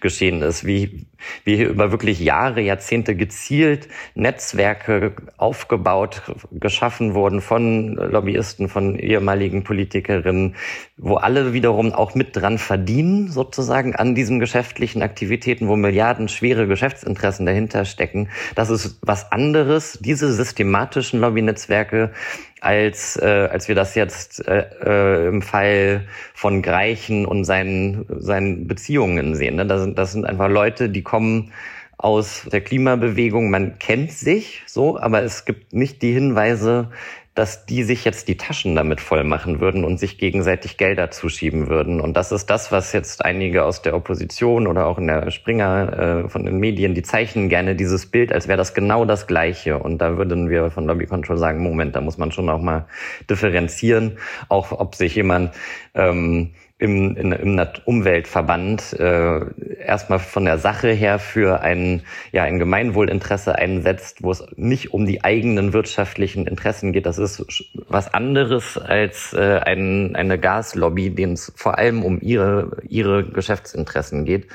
geschehen 0.00 0.42
ist, 0.42 0.64
wie, 0.64 1.06
wie 1.44 1.56
hier 1.56 1.68
über 1.68 1.90
wirklich 1.90 2.20
Jahre, 2.20 2.60
Jahrzehnte 2.60 3.14
gezielt 3.14 3.88
Netzwerke 4.14 5.12
aufgebaut, 5.36 6.22
geschaffen 6.52 7.14
wurden 7.14 7.40
von 7.40 7.94
Lobbyisten, 7.94 8.68
von 8.68 8.98
ehemaligen 8.98 9.64
Politikerinnen, 9.64 10.56
wo 10.96 11.16
alle 11.16 11.52
wiederum 11.52 11.92
auch 11.92 12.14
mit 12.14 12.36
dran 12.36 12.58
verdienen, 12.58 13.28
sozusagen 13.28 13.96
an 13.96 14.14
diesen 14.14 14.40
geschäftlichen 14.40 15.02
Aktivitäten, 15.02 15.68
wo 15.68 15.76
Milliarden 15.76 16.28
schwere 16.28 16.66
Geschäftsinteressen 16.66 17.46
dahinter 17.46 17.84
stecken. 17.84 18.28
Das 18.54 18.70
ist 18.70 18.98
was 19.02 19.32
anderes. 19.32 19.98
Diese 20.00 20.32
systematischen 20.32 21.20
Lobbynetzwerke 21.20 22.12
als, 22.60 23.16
äh, 23.16 23.48
als 23.50 23.68
wir 23.68 23.74
das 23.74 23.94
jetzt 23.94 24.46
äh, 24.46 24.64
äh, 24.84 25.28
im 25.28 25.42
Fall 25.42 26.06
von 26.34 26.62
Greichen 26.62 27.24
und 27.24 27.44
seinen, 27.44 28.04
seinen 28.08 28.66
Beziehungen 28.66 29.34
sehen. 29.34 29.56
Ne? 29.56 29.66
Das, 29.66 29.82
sind, 29.82 29.98
das 29.98 30.12
sind 30.12 30.26
einfach 30.26 30.48
Leute, 30.48 30.88
die 30.90 31.02
kommen 31.10 31.50
aus 31.98 32.46
der 32.50 32.60
Klimabewegung, 32.60 33.50
man 33.50 33.78
kennt 33.78 34.12
sich 34.12 34.62
so, 34.66 34.98
aber 34.98 35.22
es 35.22 35.44
gibt 35.44 35.72
nicht 35.72 36.00
die 36.02 36.12
Hinweise, 36.12 36.90
dass 37.34 37.66
die 37.66 37.82
sich 37.82 38.04
jetzt 38.04 38.28
die 38.28 38.36
Taschen 38.36 38.76
damit 38.76 39.00
voll 39.00 39.24
machen 39.24 39.60
würden 39.60 39.84
und 39.84 39.98
sich 39.98 40.18
gegenseitig 40.18 40.76
Gelder 40.76 41.10
zuschieben 41.10 41.68
würden. 41.68 42.00
Und 42.00 42.16
das 42.16 42.32
ist 42.32 42.46
das, 42.46 42.70
was 42.70 42.92
jetzt 42.92 43.24
einige 43.24 43.64
aus 43.64 43.82
der 43.82 43.94
Opposition 43.94 44.66
oder 44.66 44.86
auch 44.86 44.98
in 44.98 45.08
der 45.08 45.30
Springer 45.30 46.24
äh, 46.24 46.28
von 46.28 46.44
den 46.44 46.58
Medien, 46.58 46.94
die 46.94 47.02
zeichnen 47.02 47.48
gerne 47.48 47.74
dieses 47.74 48.06
Bild, 48.06 48.32
als 48.32 48.46
wäre 48.46 48.58
das 48.58 48.72
genau 48.72 49.04
das 49.04 49.26
Gleiche. 49.26 49.78
Und 49.78 49.98
da 49.98 50.16
würden 50.16 50.48
wir 50.48 50.70
von 50.70 50.86
Lobby 50.86 51.06
Control 51.06 51.38
sagen, 51.38 51.62
Moment, 51.62 51.96
da 51.96 52.00
muss 52.00 52.18
man 52.18 52.30
schon 52.30 52.48
auch 52.48 52.62
mal 52.62 52.86
differenzieren, 53.28 54.18
auch 54.48 54.72
ob 54.72 54.94
sich 54.94 55.16
jemand 55.16 55.52
ähm, 55.94 56.50
im, 56.80 57.16
in, 57.16 57.32
im 57.32 57.60
Umweltverband 57.84 58.94
äh, 58.98 59.40
erstmal 59.84 60.18
von 60.18 60.46
der 60.46 60.58
Sache 60.58 60.88
her 60.88 61.18
für 61.18 61.60
ein, 61.60 62.02
ja, 62.32 62.44
ein 62.44 62.58
Gemeinwohlinteresse 62.58 63.54
einsetzt, 63.54 64.22
wo 64.22 64.30
es 64.30 64.44
nicht 64.56 64.92
um 64.94 65.06
die 65.06 65.22
eigenen 65.22 65.72
wirtschaftlichen 65.74 66.46
Interessen 66.46 66.92
geht. 66.92 67.04
Das 67.04 67.18
ist 67.18 67.44
was 67.88 68.12
anderes 68.12 68.78
als 68.78 69.34
äh, 69.34 69.60
ein, 69.62 70.16
eine 70.16 70.38
Gaslobby, 70.38 71.10
denen 71.10 71.34
es 71.34 71.52
vor 71.54 71.76
allem 71.78 72.02
um 72.02 72.18
ihre, 72.20 72.78
ihre 72.88 73.24
Geschäftsinteressen 73.24 74.24
geht. 74.24 74.48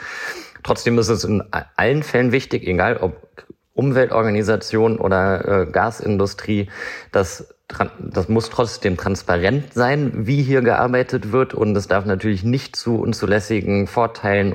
Trotzdem 0.64 0.98
ist 0.98 1.10
es 1.10 1.24
in 1.24 1.44
allen 1.76 2.02
Fällen 2.02 2.32
wichtig, 2.32 2.68
egal 2.68 2.98
ob 2.98 3.28
Umweltorganisation 3.76 4.98
oder 4.98 5.64
äh, 5.64 5.66
Gasindustrie, 5.72 6.70
dass 7.12 7.55
das 7.68 8.30
muss 8.30 8.52
trotzdem 8.52 8.96
transparent 8.96 9.74
sein, 9.74 10.28
wie 10.28 10.44
hier 10.44 10.62
gearbeitet 10.62 11.32
wird 11.32 11.56
und 11.56 11.76
es 11.76 11.88
darf 11.88 12.06
natürlich 12.06 12.44
nicht 12.44 12.76
zu 12.76 13.00
unzulässigen 13.00 13.88
Vorteilen 13.88 14.54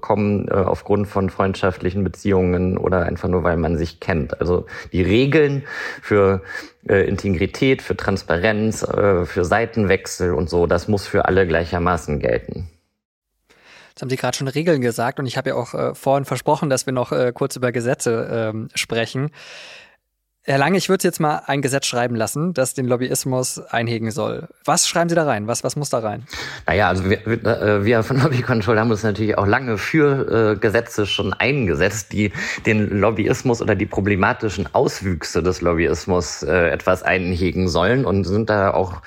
kommen 0.00 0.46
äh, 0.48 0.52
aufgrund 0.52 1.08
von 1.08 1.30
freundschaftlichen 1.30 2.04
Beziehungen 2.04 2.76
oder 2.76 3.06
einfach 3.06 3.30
nur, 3.30 3.44
weil 3.44 3.56
man 3.56 3.78
sich 3.78 3.98
kennt. 3.98 4.40
Also 4.40 4.66
die 4.92 5.00
Regeln 5.00 5.64
für 6.02 6.42
äh, 6.86 7.08
Integrität, 7.08 7.80
für 7.80 7.96
Transparenz, 7.96 8.82
äh, 8.82 9.24
für 9.24 9.46
Seitenwechsel 9.46 10.34
und 10.34 10.50
so, 10.50 10.66
das 10.66 10.86
muss 10.86 11.06
für 11.06 11.24
alle 11.24 11.46
gleichermaßen 11.46 12.20
gelten. 12.20 12.68
Jetzt 13.88 14.02
haben 14.02 14.10
Sie 14.10 14.16
gerade 14.16 14.36
schon 14.36 14.48
Regeln 14.48 14.82
gesagt 14.82 15.18
und 15.18 15.24
ich 15.24 15.38
habe 15.38 15.50
ja 15.50 15.56
auch 15.56 15.96
vorhin 15.96 16.24
versprochen, 16.24 16.70
dass 16.70 16.86
wir 16.86 16.92
noch 16.92 17.12
kurz 17.34 17.56
über 17.56 17.72
Gesetze 17.72 18.50
ähm, 18.54 18.68
sprechen. 18.74 19.30
Herr 20.44 20.56
Lange, 20.56 20.78
ich 20.78 20.88
würde 20.88 21.04
jetzt 21.04 21.20
mal 21.20 21.42
ein 21.46 21.60
Gesetz 21.60 21.84
schreiben 21.84 22.16
lassen, 22.16 22.54
das 22.54 22.72
den 22.72 22.86
Lobbyismus 22.86 23.58
einhegen 23.58 24.10
soll. 24.10 24.48
Was 24.64 24.88
schreiben 24.88 25.10
Sie 25.10 25.14
da 25.14 25.24
rein? 25.24 25.46
Was, 25.46 25.64
was 25.64 25.76
muss 25.76 25.90
da 25.90 25.98
rein? 25.98 26.26
Naja, 26.66 26.88
also 26.88 27.04
wir, 27.10 27.26
äh, 27.26 27.84
wir 27.84 28.02
von 28.02 28.18
Lobby 28.22 28.40
Control 28.40 28.80
haben 28.80 28.90
uns 28.90 29.02
natürlich 29.02 29.36
auch 29.36 29.46
lange 29.46 29.76
für 29.76 30.54
äh, 30.54 30.58
Gesetze 30.58 31.04
schon 31.04 31.34
eingesetzt, 31.34 32.14
die 32.14 32.32
den 32.64 32.88
Lobbyismus 33.00 33.60
oder 33.60 33.74
die 33.74 33.84
problematischen 33.84 34.66
Auswüchse 34.74 35.42
des 35.42 35.60
Lobbyismus 35.60 36.42
äh, 36.42 36.70
etwas 36.70 37.02
einhegen 37.02 37.68
sollen 37.68 38.06
und 38.06 38.24
sind 38.24 38.48
da 38.48 38.72
auch 38.72 39.02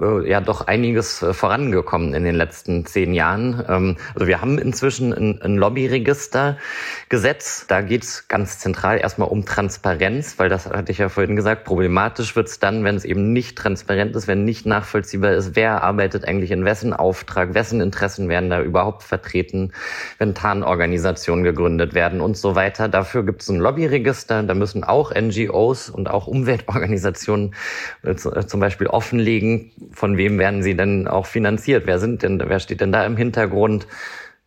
äh, 0.00 0.28
ja 0.28 0.40
doch 0.40 0.66
einiges 0.66 1.22
äh, 1.22 1.32
vorangekommen 1.32 2.14
in 2.14 2.24
den 2.24 2.34
letzten 2.34 2.86
zehn 2.86 3.14
Jahren. 3.14 3.64
Ähm, 3.68 3.96
also 4.14 4.26
wir 4.26 4.40
haben 4.40 4.58
inzwischen 4.58 5.12
ein, 5.12 5.40
ein 5.42 5.56
Lobbyregistergesetz. 5.56 7.66
Da 7.66 7.82
geht 7.82 8.04
es 8.04 8.28
ganz 8.28 8.58
zentral 8.58 8.98
erstmal 8.98 9.28
um 9.28 9.44
Transparenz, 9.44 10.38
weil 10.38 10.48
das 10.48 10.66
hatte 10.66 10.92
ich 10.92 10.98
ja 10.98 11.08
vorhin 11.08 11.36
gesagt, 11.36 11.64
problematisch 11.64 12.36
wird 12.36 12.48
es 12.48 12.58
dann, 12.58 12.84
wenn 12.84 12.96
es 12.96 13.04
eben 13.04 13.32
nicht 13.32 13.56
transparent 13.56 14.16
ist, 14.16 14.28
wenn 14.28 14.44
nicht 14.44 14.66
nachvollziehbar 14.66 15.32
ist, 15.32 15.56
wer 15.56 15.82
arbeitet 15.82 16.26
eigentlich 16.26 16.50
in 16.50 16.64
wessen 16.64 16.92
Auftrag, 16.92 17.54
wessen 17.54 17.80
Interessen 17.80 18.28
werden 18.28 18.50
da 18.50 18.62
überhaupt 18.62 19.02
vertreten, 19.02 19.72
wenn 20.18 20.34
Tarnorganisationen 20.34 21.44
gegründet 21.44 21.94
werden 21.94 22.20
und 22.20 22.36
so 22.36 22.54
weiter. 22.54 22.88
Dafür 22.88 23.24
gibt 23.24 23.42
es 23.42 23.48
ein 23.48 23.58
Lobbyregister, 23.58 24.42
da 24.42 24.54
müssen 24.54 24.84
auch 24.84 25.14
NGOs 25.14 25.90
und 25.90 26.10
auch 26.10 26.26
Umweltorganisationen 26.26 27.54
äh, 28.02 28.14
zum 28.14 28.60
Beispiel 28.60 28.86
offenlegen, 28.86 29.70
von 29.92 30.16
wem 30.16 30.38
werden 30.38 30.62
sie 30.62 30.76
denn 30.76 31.08
auch 31.08 31.26
finanziert, 31.26 31.86
wer 31.86 31.98
sind 31.98 32.22
denn, 32.22 32.42
wer 32.44 32.60
steht 32.60 32.80
denn 32.80 32.92
da 32.92 33.04
im 33.04 33.16
Hintergrund. 33.16 33.86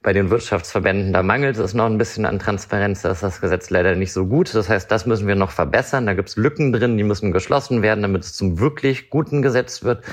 Bei 0.01 0.12
den 0.12 0.29
Wirtschaftsverbänden, 0.29 1.13
da 1.13 1.23
mangelt 1.23 1.58
es 1.58 1.73
noch 1.73 1.86
ein 1.86 1.97
bisschen 1.97 2.25
an 2.25 2.38
Transparenz, 2.38 3.03
da 3.03 3.12
ist 3.12 3.23
das 3.23 3.39
Gesetz 3.39 3.69
leider 3.69 3.95
nicht 3.95 4.12
so 4.12 4.25
gut. 4.25 4.53
Das 4.53 4.67
heißt, 4.67 4.91
das 4.91 5.06
müssen 5.06 5.27
wir 5.27 5.36
noch 5.36 5.51
verbessern. 5.51 6.06
Da 6.06 6.13
gibt 6.13 6.27
es 6.27 6.36
Lücken 6.36 6.73
drin, 6.73 6.97
die 6.97 7.06
müssen 7.06 7.32
geschlossen 7.32 7.82
werden, 7.82 8.01
damit 8.01 8.23
es 8.23 8.34
zum 8.34 8.60
wirklich 8.60 9.10
guten 9.10 9.41
Gesetz 9.41 9.84
wird. 9.84 10.03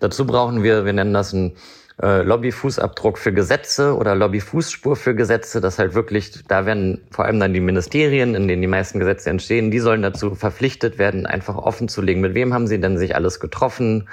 Dazu 0.00 0.26
brauchen 0.26 0.64
wir, 0.64 0.84
wir 0.84 0.92
nennen 0.92 1.14
das 1.14 1.32
ein 1.32 1.52
äh, 2.02 2.22
Lobbyfußabdruck 2.22 3.16
für 3.16 3.32
Gesetze 3.32 3.96
oder 3.96 4.14
Lobbyfußspur 4.14 4.96
für 4.96 5.14
Gesetze, 5.14 5.62
das 5.62 5.78
halt 5.78 5.94
wirklich, 5.94 6.44
da 6.46 6.66
werden 6.66 7.00
vor 7.10 7.24
allem 7.24 7.40
dann 7.40 7.54
die 7.54 7.60
Ministerien, 7.60 8.34
in 8.34 8.48
denen 8.48 8.60
die 8.60 8.68
meisten 8.68 8.98
Gesetze 8.98 9.30
entstehen, 9.30 9.70
die 9.70 9.78
sollen 9.78 10.02
dazu 10.02 10.34
verpflichtet 10.34 10.98
werden, 10.98 11.24
einfach 11.24 11.56
offen 11.56 11.88
zu 11.88 12.02
legen, 12.02 12.20
mit 12.20 12.34
wem 12.34 12.52
haben 12.52 12.66
sie 12.66 12.80
denn 12.80 12.98
sich 12.98 13.14
alles 13.16 13.40
getroffen, 13.40 14.08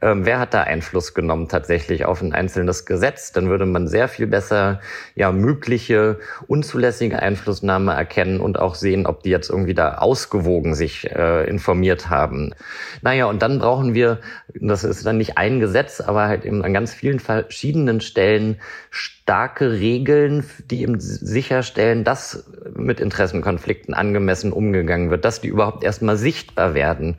ähm, 0.00 0.24
wer 0.24 0.38
hat 0.38 0.54
da 0.54 0.62
Einfluss 0.62 1.12
genommen 1.12 1.48
tatsächlich 1.48 2.04
auf 2.04 2.22
ein 2.22 2.32
einzelnes 2.32 2.86
Gesetz, 2.86 3.32
dann 3.32 3.48
würde 3.48 3.66
man 3.66 3.88
sehr 3.88 4.06
viel 4.06 4.28
besser 4.28 4.80
ja 5.16 5.32
mögliche 5.32 6.18
unzulässige 6.46 7.20
Einflussnahme 7.20 7.94
erkennen 7.94 8.40
und 8.40 8.60
auch 8.60 8.76
sehen, 8.76 9.06
ob 9.06 9.24
die 9.24 9.30
jetzt 9.30 9.50
irgendwie 9.50 9.74
da 9.74 9.96
ausgewogen 9.98 10.74
sich 10.76 11.10
äh, 11.10 11.48
informiert 11.48 12.10
haben. 12.10 12.54
Naja, 13.02 13.26
und 13.26 13.42
dann 13.42 13.58
brauchen 13.58 13.94
wir, 13.94 14.20
das 14.60 14.84
ist 14.84 15.04
dann 15.04 15.18
nicht 15.18 15.36
ein 15.36 15.60
Gesetz, 15.60 16.00
aber 16.00 16.28
halt 16.28 16.44
eben 16.44 16.64
an 16.64 16.72
ganz 16.72 16.94
vielen 16.94 17.18
verschiedenen 17.18 18.00
Stellen 18.00 18.60
starke 19.24 19.72
Regeln, 19.72 20.44
die 20.70 20.82
eben 20.82 21.00
sicherstellen, 21.00 22.04
dass 22.04 22.44
mit 22.76 23.00
Interessenkonflikten 23.00 23.94
angemessen 23.94 24.52
umgegangen 24.52 25.10
wird, 25.10 25.24
dass 25.24 25.40
die 25.40 25.48
überhaupt 25.48 25.82
erstmal 25.82 26.18
sichtbar 26.18 26.74
werden. 26.74 27.16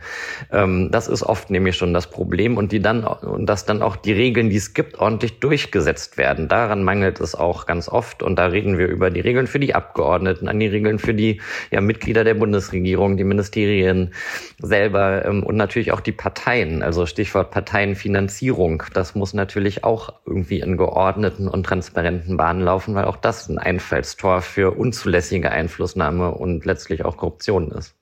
Ähm, 0.51 0.89
das 0.91 1.07
ist 1.07 1.23
oft 1.23 1.49
nämlich 1.49 1.75
schon 1.75 1.95
das 1.95 2.09
Problem 2.11 2.57
und 2.57 2.71
die 2.71 2.79
dann 2.79 3.03
und 3.03 3.47
dass 3.47 3.65
dann 3.65 3.81
auch 3.81 3.95
die 3.95 4.13
Regeln, 4.13 4.51
die 4.51 4.57
es 4.57 4.75
gibt, 4.75 4.99
ordentlich 4.99 5.39
durchgesetzt 5.39 6.19
werden. 6.19 6.47
Daran 6.47 6.83
mangelt 6.83 7.19
es 7.19 7.33
auch 7.33 7.65
ganz 7.65 7.89
oft 7.89 8.21
und 8.21 8.37
da 8.37 8.45
reden 8.45 8.77
wir 8.77 8.87
über 8.87 9.09
die 9.09 9.21
Regeln 9.21 9.47
für 9.47 9.59
die 9.59 9.73
Abgeordneten, 9.73 10.47
an 10.47 10.59
die 10.59 10.67
Regeln 10.67 10.99
für 10.99 11.15
die 11.15 11.41
ja, 11.71 11.81
Mitglieder 11.81 12.23
der 12.23 12.35
Bundesregierung, 12.35 13.17
die 13.17 13.23
Ministerien 13.23 14.13
selber 14.59 15.25
ähm, 15.25 15.43
und 15.43 15.55
natürlich 15.55 15.91
auch 15.91 16.01
die 16.01 16.11
Parteien. 16.11 16.83
Also 16.83 17.07
Stichwort 17.25 17.49
Parteienfinanzierung. 17.49 18.83
Das 18.93 19.15
muss 19.15 19.33
natürlich 19.33 19.83
auch 19.83 20.13
irgendwie 20.27 20.59
in 20.59 20.77
geordneten 20.77 21.47
und 21.47 21.63
transparenten 21.63 22.37
Bahnen 22.37 22.61
laufen, 22.61 22.93
weil 22.93 23.05
auch 23.05 23.17
das 23.17 23.49
ein 23.49 23.57
Einfallstor 23.57 24.43
für 24.43 24.77
unzulässige 24.77 25.49
Einflussnahme 25.49 26.29
und 26.35 26.65
letztlich 26.65 27.03
auch 27.03 27.17
Korruption 27.17 27.71
ist. 27.71 27.95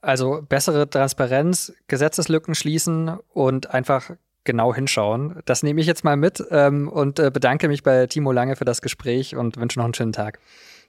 Also 0.00 0.40
bessere 0.48 0.88
Transparenz, 0.88 1.74
Gesetzeslücken 1.86 2.54
schließen 2.54 3.18
und 3.34 3.74
einfach 3.74 4.12
genau 4.44 4.74
hinschauen. 4.74 5.42
Das 5.44 5.62
nehme 5.62 5.82
ich 5.82 5.86
jetzt 5.86 6.04
mal 6.04 6.16
mit 6.16 6.42
ähm, 6.50 6.88
und 6.88 7.18
äh, 7.18 7.30
bedanke 7.30 7.68
mich 7.68 7.82
bei 7.82 8.06
Timo 8.06 8.32
Lange 8.32 8.56
für 8.56 8.64
das 8.64 8.80
Gespräch 8.80 9.36
und 9.36 9.58
wünsche 9.58 9.78
noch 9.78 9.84
einen 9.84 9.94
schönen 9.94 10.12
Tag. 10.12 10.38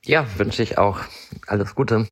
Ja, 0.05 0.25
wünsche 0.37 0.63
ich 0.63 0.77
auch. 0.77 1.01
Alles 1.45 1.75
Gute. 1.75 2.07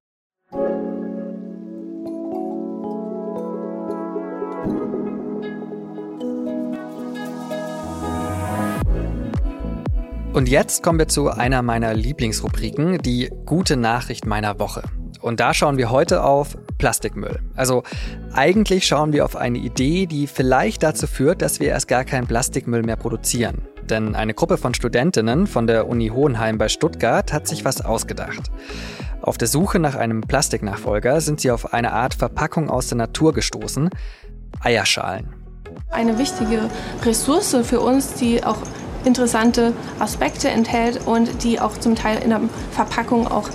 Und 10.33 10.49
jetzt 10.49 10.81
kommen 10.81 10.97
wir 10.97 11.07
zu 11.07 11.29
einer 11.29 11.61
meiner 11.61 11.93
Lieblingsrubriken, 11.93 12.97
die 13.03 13.29
gute 13.45 13.77
Nachricht 13.77 14.25
meiner 14.25 14.57
Woche. 14.57 14.81
Und 15.21 15.39
da 15.39 15.53
schauen 15.53 15.77
wir 15.77 15.91
heute 15.91 16.23
auf 16.23 16.57
Plastikmüll. 16.79 17.39
Also 17.55 17.83
eigentlich 18.33 18.87
schauen 18.87 19.13
wir 19.13 19.25
auf 19.25 19.35
eine 19.35 19.59
Idee, 19.59 20.07
die 20.07 20.25
vielleicht 20.25 20.81
dazu 20.81 21.05
führt, 21.05 21.43
dass 21.43 21.59
wir 21.59 21.67
erst 21.67 21.87
gar 21.87 22.03
keinen 22.03 22.25
Plastikmüll 22.25 22.81
mehr 22.81 22.95
produzieren. 22.95 23.61
Denn 23.83 24.15
eine 24.15 24.33
Gruppe 24.33 24.57
von 24.57 24.73
Studentinnen 24.73 25.45
von 25.45 25.67
der 25.67 25.87
Uni 25.87 26.07
Hohenheim 26.07 26.57
bei 26.57 26.67
Stuttgart 26.67 27.31
hat 27.31 27.47
sich 27.47 27.63
was 27.63 27.81
ausgedacht. 27.81 28.49
Auf 29.21 29.37
der 29.37 29.47
Suche 29.47 29.77
nach 29.77 29.93
einem 29.93 30.21
Plastiknachfolger 30.21 31.21
sind 31.21 31.41
sie 31.41 31.51
auf 31.51 31.73
eine 31.73 31.93
Art 31.93 32.15
Verpackung 32.15 32.71
aus 32.71 32.87
der 32.87 32.97
Natur 32.97 33.33
gestoßen. 33.33 33.91
Eierschalen. 34.61 35.35
Eine 35.91 36.17
wichtige 36.17 36.69
Ressource 37.05 37.55
für 37.63 37.81
uns, 37.81 38.15
die 38.15 38.43
auch 38.43 38.57
interessante 39.05 39.73
Aspekte 39.99 40.49
enthält 40.49 41.05
und 41.05 41.43
die 41.43 41.59
auch 41.59 41.77
zum 41.77 41.95
Teil 41.95 42.21
in 42.23 42.29
der 42.29 42.41
Verpackung 42.71 43.27
auch 43.27 43.49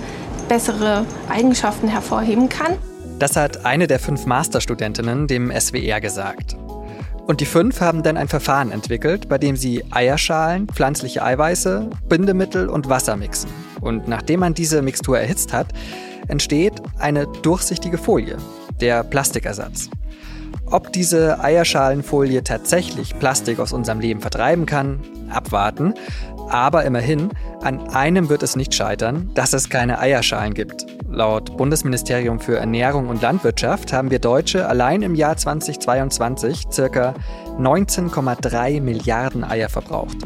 bessere 0.47 1.05
Eigenschaften 1.29 1.87
hervorheben 1.87 2.49
kann. 2.49 2.77
Das 3.19 3.35
hat 3.35 3.65
eine 3.65 3.87
der 3.87 3.99
fünf 3.99 4.25
Masterstudentinnen 4.25 5.27
dem 5.27 5.51
SWR 5.51 5.99
gesagt. 5.99 6.55
Und 7.27 7.41
die 7.41 7.45
fünf 7.45 7.79
haben 7.79 8.01
dann 8.01 8.17
ein 8.17 8.27
Verfahren 8.27 8.71
entwickelt, 8.71 9.29
bei 9.29 9.37
dem 9.37 9.55
sie 9.55 9.83
Eierschalen, 9.91 10.67
pflanzliche 10.67 11.21
Eiweiße, 11.21 11.89
Bindemittel 12.07 12.67
und 12.67 12.89
Wasser 12.89 13.17
mixen. 13.17 13.51
Und 13.81 14.07
nachdem 14.07 14.39
man 14.39 14.55
diese 14.55 14.81
Mixtur 14.81 15.19
erhitzt 15.19 15.53
hat, 15.53 15.67
entsteht 16.27 16.73
eine 16.97 17.27
durchsichtige 17.27 17.99
Folie, 17.99 18.37
der 18.81 19.03
Plastikersatz. 19.03 19.89
Ob 20.71 20.93
diese 20.93 21.43
Eierschalenfolie 21.43 22.43
tatsächlich 22.43 23.17
Plastik 23.17 23.59
aus 23.59 23.73
unserem 23.73 23.99
Leben 23.99 24.21
vertreiben 24.21 24.67
kann, 24.67 24.99
abwarten. 25.31 25.95
Aber 26.49 26.85
immerhin, 26.85 27.29
an 27.61 27.89
einem 27.89 28.29
wird 28.29 28.43
es 28.43 28.55
nicht 28.55 28.75
scheitern, 28.75 29.31
dass 29.33 29.53
es 29.53 29.69
keine 29.69 29.97
Eierschalen 29.97 30.53
gibt. 30.53 30.85
Laut 31.09 31.57
Bundesministerium 31.57 32.39
für 32.39 32.57
Ernährung 32.57 33.07
und 33.07 33.23
Landwirtschaft 33.23 33.93
haben 33.93 34.11
wir 34.11 34.19
Deutsche 34.19 34.67
allein 34.67 35.01
im 35.01 35.15
Jahr 35.15 35.37
2022 35.37 36.65
ca. 36.69 37.15
19,3 37.57 38.79
Milliarden 38.79 39.43
Eier 39.43 39.69
verbraucht. 39.69 40.17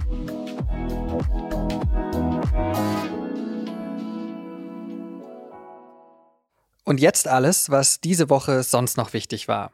Und 6.84 7.00
jetzt 7.00 7.30
alles, 7.30 7.70
was 7.70 8.02
diese 8.02 8.30
Woche 8.30 8.62
sonst 8.62 8.98
noch 8.98 9.14
wichtig 9.14 9.48
war. 9.48 9.72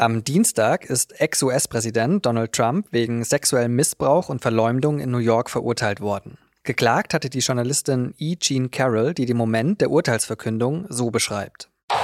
Am 0.00 0.24
Dienstag 0.24 0.86
ist 0.86 1.20
Ex-US-Präsident 1.20 2.24
Donald 2.24 2.54
Trump 2.54 2.86
wegen 2.90 3.22
sexuellem 3.22 3.76
Missbrauch 3.76 4.30
und 4.30 4.40
Verleumdung 4.40 4.98
in 4.98 5.10
New 5.10 5.18
York 5.18 5.50
verurteilt 5.50 6.00
worden. 6.00 6.38
Geklagt 6.62 7.12
hatte 7.12 7.28
die 7.28 7.40
Journalistin 7.40 8.14
E. 8.16 8.36
Jean 8.36 8.70
Carroll, 8.70 9.12
die 9.12 9.26
den 9.26 9.36
Moment 9.36 9.82
der 9.82 9.90
Urteilsverkündung 9.90 10.86
so 10.88 11.10
beschreibt. 11.10 11.68
Uh, 11.92 11.96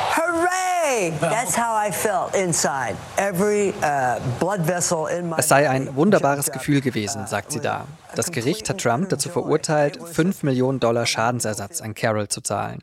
es 5.38 5.48
sei 5.48 5.70
ein 5.70 5.96
wunderbares 5.96 6.52
Gefühl 6.52 6.82
gewesen, 6.82 7.26
sagt 7.26 7.50
sie 7.50 7.60
da. 7.60 7.86
Das 8.14 8.30
Gericht 8.30 8.68
hat 8.68 8.82
Trump 8.82 9.08
dazu 9.08 9.30
verurteilt, 9.30 9.98
5 10.06 10.42
Millionen 10.42 10.80
Dollar 10.80 11.06
Schadensersatz 11.06 11.80
an 11.80 11.94
Carroll 11.94 12.28
zu 12.28 12.42
zahlen. 12.42 12.82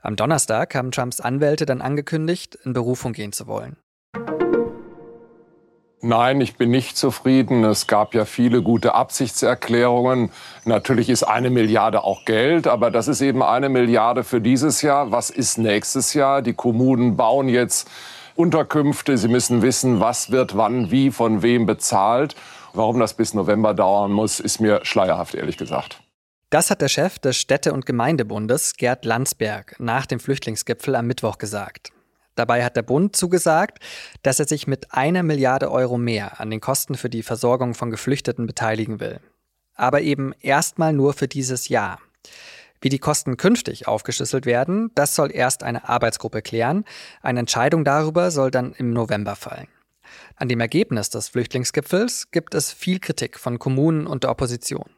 Am 0.00 0.16
Donnerstag 0.16 0.74
haben 0.74 0.92
Trumps 0.92 1.20
Anwälte 1.20 1.66
dann 1.66 1.82
angekündigt, 1.82 2.54
in 2.64 2.72
Berufung 2.72 3.12
gehen 3.12 3.32
zu 3.32 3.46
wollen. 3.46 3.76
Nein, 6.02 6.40
ich 6.40 6.56
bin 6.56 6.70
nicht 6.70 6.96
zufrieden. 6.96 7.62
Es 7.62 7.86
gab 7.86 8.14
ja 8.14 8.24
viele 8.24 8.62
gute 8.62 8.94
Absichtserklärungen. 8.94 10.30
Natürlich 10.64 11.10
ist 11.10 11.24
eine 11.24 11.50
Milliarde 11.50 12.04
auch 12.04 12.24
Geld, 12.24 12.66
aber 12.66 12.90
das 12.90 13.06
ist 13.06 13.20
eben 13.20 13.42
eine 13.42 13.68
Milliarde 13.68 14.24
für 14.24 14.40
dieses 14.40 14.80
Jahr. 14.80 15.12
Was 15.12 15.28
ist 15.28 15.58
nächstes 15.58 16.14
Jahr? 16.14 16.40
Die 16.40 16.54
Kommunen 16.54 17.16
bauen 17.16 17.50
jetzt 17.50 17.86
Unterkünfte. 18.34 19.18
Sie 19.18 19.28
müssen 19.28 19.60
wissen, 19.60 20.00
was 20.00 20.30
wird 20.30 20.56
wann, 20.56 20.90
wie, 20.90 21.10
von 21.10 21.42
wem 21.42 21.66
bezahlt. 21.66 22.34
Warum 22.72 22.98
das 22.98 23.12
bis 23.12 23.34
November 23.34 23.74
dauern 23.74 24.10
muss, 24.10 24.40
ist 24.40 24.58
mir 24.58 24.80
schleierhaft, 24.84 25.34
ehrlich 25.34 25.58
gesagt. 25.58 26.00
Das 26.48 26.70
hat 26.70 26.80
der 26.80 26.88
Chef 26.88 27.18
des 27.18 27.36
Städte- 27.36 27.74
und 27.74 27.84
Gemeindebundes, 27.84 28.76
Gerd 28.76 29.04
Landsberg, 29.04 29.76
nach 29.78 30.06
dem 30.06 30.18
Flüchtlingsgipfel 30.18 30.96
am 30.96 31.06
Mittwoch 31.06 31.36
gesagt. 31.36 31.92
Dabei 32.34 32.64
hat 32.64 32.76
der 32.76 32.82
Bund 32.82 33.16
zugesagt, 33.16 33.78
dass 34.22 34.38
er 34.38 34.46
sich 34.46 34.66
mit 34.66 34.92
einer 34.94 35.22
Milliarde 35.22 35.70
Euro 35.70 35.98
mehr 35.98 36.40
an 36.40 36.50
den 36.50 36.60
Kosten 36.60 36.94
für 36.94 37.10
die 37.10 37.22
Versorgung 37.22 37.74
von 37.74 37.90
Geflüchteten 37.90 38.46
beteiligen 38.46 39.00
will. 39.00 39.20
Aber 39.74 40.00
eben 40.00 40.32
erstmal 40.40 40.92
nur 40.92 41.12
für 41.12 41.28
dieses 41.28 41.68
Jahr. 41.68 41.98
Wie 42.80 42.88
die 42.88 42.98
Kosten 42.98 43.36
künftig 43.36 43.86
aufgeschlüsselt 43.88 44.46
werden, 44.46 44.90
das 44.94 45.14
soll 45.14 45.30
erst 45.34 45.62
eine 45.62 45.88
Arbeitsgruppe 45.88 46.40
klären. 46.40 46.84
Eine 47.20 47.40
Entscheidung 47.40 47.84
darüber 47.84 48.30
soll 48.30 48.50
dann 48.50 48.72
im 48.72 48.92
November 48.92 49.36
fallen. 49.36 49.68
An 50.36 50.48
dem 50.48 50.60
Ergebnis 50.60 51.10
des 51.10 51.28
Flüchtlingsgipfels 51.28 52.30
gibt 52.30 52.54
es 52.54 52.72
viel 52.72 52.98
Kritik 52.98 53.38
von 53.38 53.58
Kommunen 53.58 54.06
und 54.06 54.24
der 54.24 54.30
Opposition. 54.30 54.88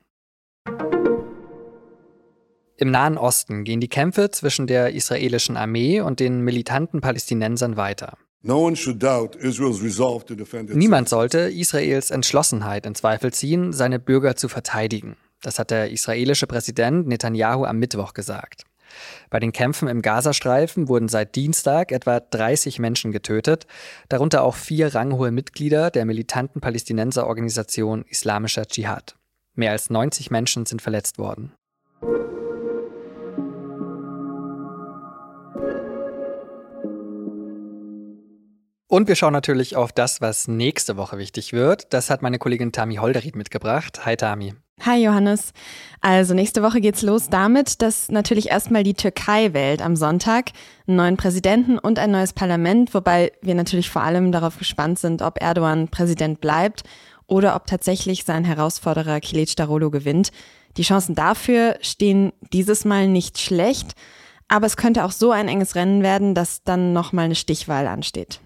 Im 2.76 2.90
Nahen 2.90 3.18
Osten 3.18 3.64
gehen 3.64 3.80
die 3.80 3.88
Kämpfe 3.88 4.30
zwischen 4.30 4.66
der 4.66 4.92
israelischen 4.94 5.56
Armee 5.56 6.00
und 6.00 6.20
den 6.20 6.40
militanten 6.40 7.00
Palästinensern 7.00 7.76
weiter. 7.76 8.16
Niemand 10.74 11.08
sollte 11.08 11.38
Israels 11.38 12.10
Entschlossenheit 12.10 12.86
in 12.86 12.94
Zweifel 12.94 13.32
ziehen, 13.32 13.72
seine 13.72 14.00
Bürger 14.00 14.34
zu 14.34 14.48
verteidigen. 14.48 15.16
Das 15.42 15.58
hat 15.58 15.70
der 15.70 15.90
israelische 15.90 16.46
Präsident 16.46 17.06
Netanyahu 17.06 17.64
am 17.64 17.78
Mittwoch 17.78 18.14
gesagt. 18.14 18.64
Bei 19.30 19.38
den 19.40 19.52
Kämpfen 19.52 19.88
im 19.88 20.02
Gazastreifen 20.02 20.88
wurden 20.88 21.08
seit 21.08 21.34
Dienstag 21.36 21.92
etwa 21.92 22.20
30 22.20 22.78
Menschen 22.78 23.12
getötet, 23.12 23.66
darunter 24.08 24.42
auch 24.42 24.56
vier 24.56 24.94
ranghohe 24.94 25.30
Mitglieder 25.30 25.90
der 25.90 26.04
militanten 26.04 26.60
Palästinenserorganisation 26.60 28.04
Islamischer 28.08 28.66
Dschihad. 28.66 29.16
Mehr 29.54 29.70
als 29.72 29.88
90 29.90 30.30
Menschen 30.30 30.66
sind 30.66 30.82
verletzt 30.82 31.18
worden. 31.18 31.52
Und 38.92 39.08
wir 39.08 39.16
schauen 39.16 39.32
natürlich 39.32 39.74
auf 39.74 39.90
das, 39.90 40.20
was 40.20 40.48
nächste 40.48 40.98
Woche 40.98 41.16
wichtig 41.16 41.54
wird. 41.54 41.94
Das 41.94 42.10
hat 42.10 42.20
meine 42.20 42.38
Kollegin 42.38 42.72
Tami 42.72 42.96
Holderried 42.96 43.36
mitgebracht. 43.36 44.04
Hi 44.04 44.18
Tami. 44.18 44.52
Hi 44.82 45.02
Johannes. 45.02 45.54
Also 46.02 46.34
nächste 46.34 46.62
Woche 46.62 46.82
geht's 46.82 47.00
los 47.00 47.30
damit, 47.30 47.80
dass 47.80 48.10
natürlich 48.10 48.50
erstmal 48.50 48.82
die 48.82 48.92
Türkei 48.92 49.54
wählt 49.54 49.80
am 49.80 49.96
Sonntag 49.96 50.50
einen 50.86 50.98
neuen 50.98 51.16
Präsidenten 51.16 51.78
und 51.78 51.98
ein 51.98 52.10
neues 52.10 52.34
Parlament, 52.34 52.92
wobei 52.92 53.32
wir 53.40 53.54
natürlich 53.54 53.88
vor 53.88 54.02
allem 54.02 54.30
darauf 54.30 54.58
gespannt 54.58 54.98
sind, 54.98 55.22
ob 55.22 55.40
Erdogan 55.40 55.88
Präsident 55.88 56.42
bleibt 56.42 56.82
oder 57.26 57.56
ob 57.56 57.66
tatsächlich 57.66 58.24
sein 58.24 58.44
Herausforderer 58.44 59.20
Kilic 59.20 59.56
Darolo 59.56 59.90
gewinnt. 59.90 60.32
Die 60.76 60.82
Chancen 60.82 61.14
dafür 61.14 61.78
stehen 61.80 62.34
dieses 62.52 62.84
Mal 62.84 63.08
nicht 63.08 63.38
schlecht, 63.38 63.92
aber 64.48 64.66
es 64.66 64.76
könnte 64.76 65.06
auch 65.06 65.12
so 65.12 65.30
ein 65.30 65.48
enges 65.48 65.76
Rennen 65.76 66.02
werden, 66.02 66.34
dass 66.34 66.62
dann 66.62 66.92
nochmal 66.92 67.24
eine 67.24 67.36
Stichwahl 67.36 67.86
ansteht. 67.86 68.42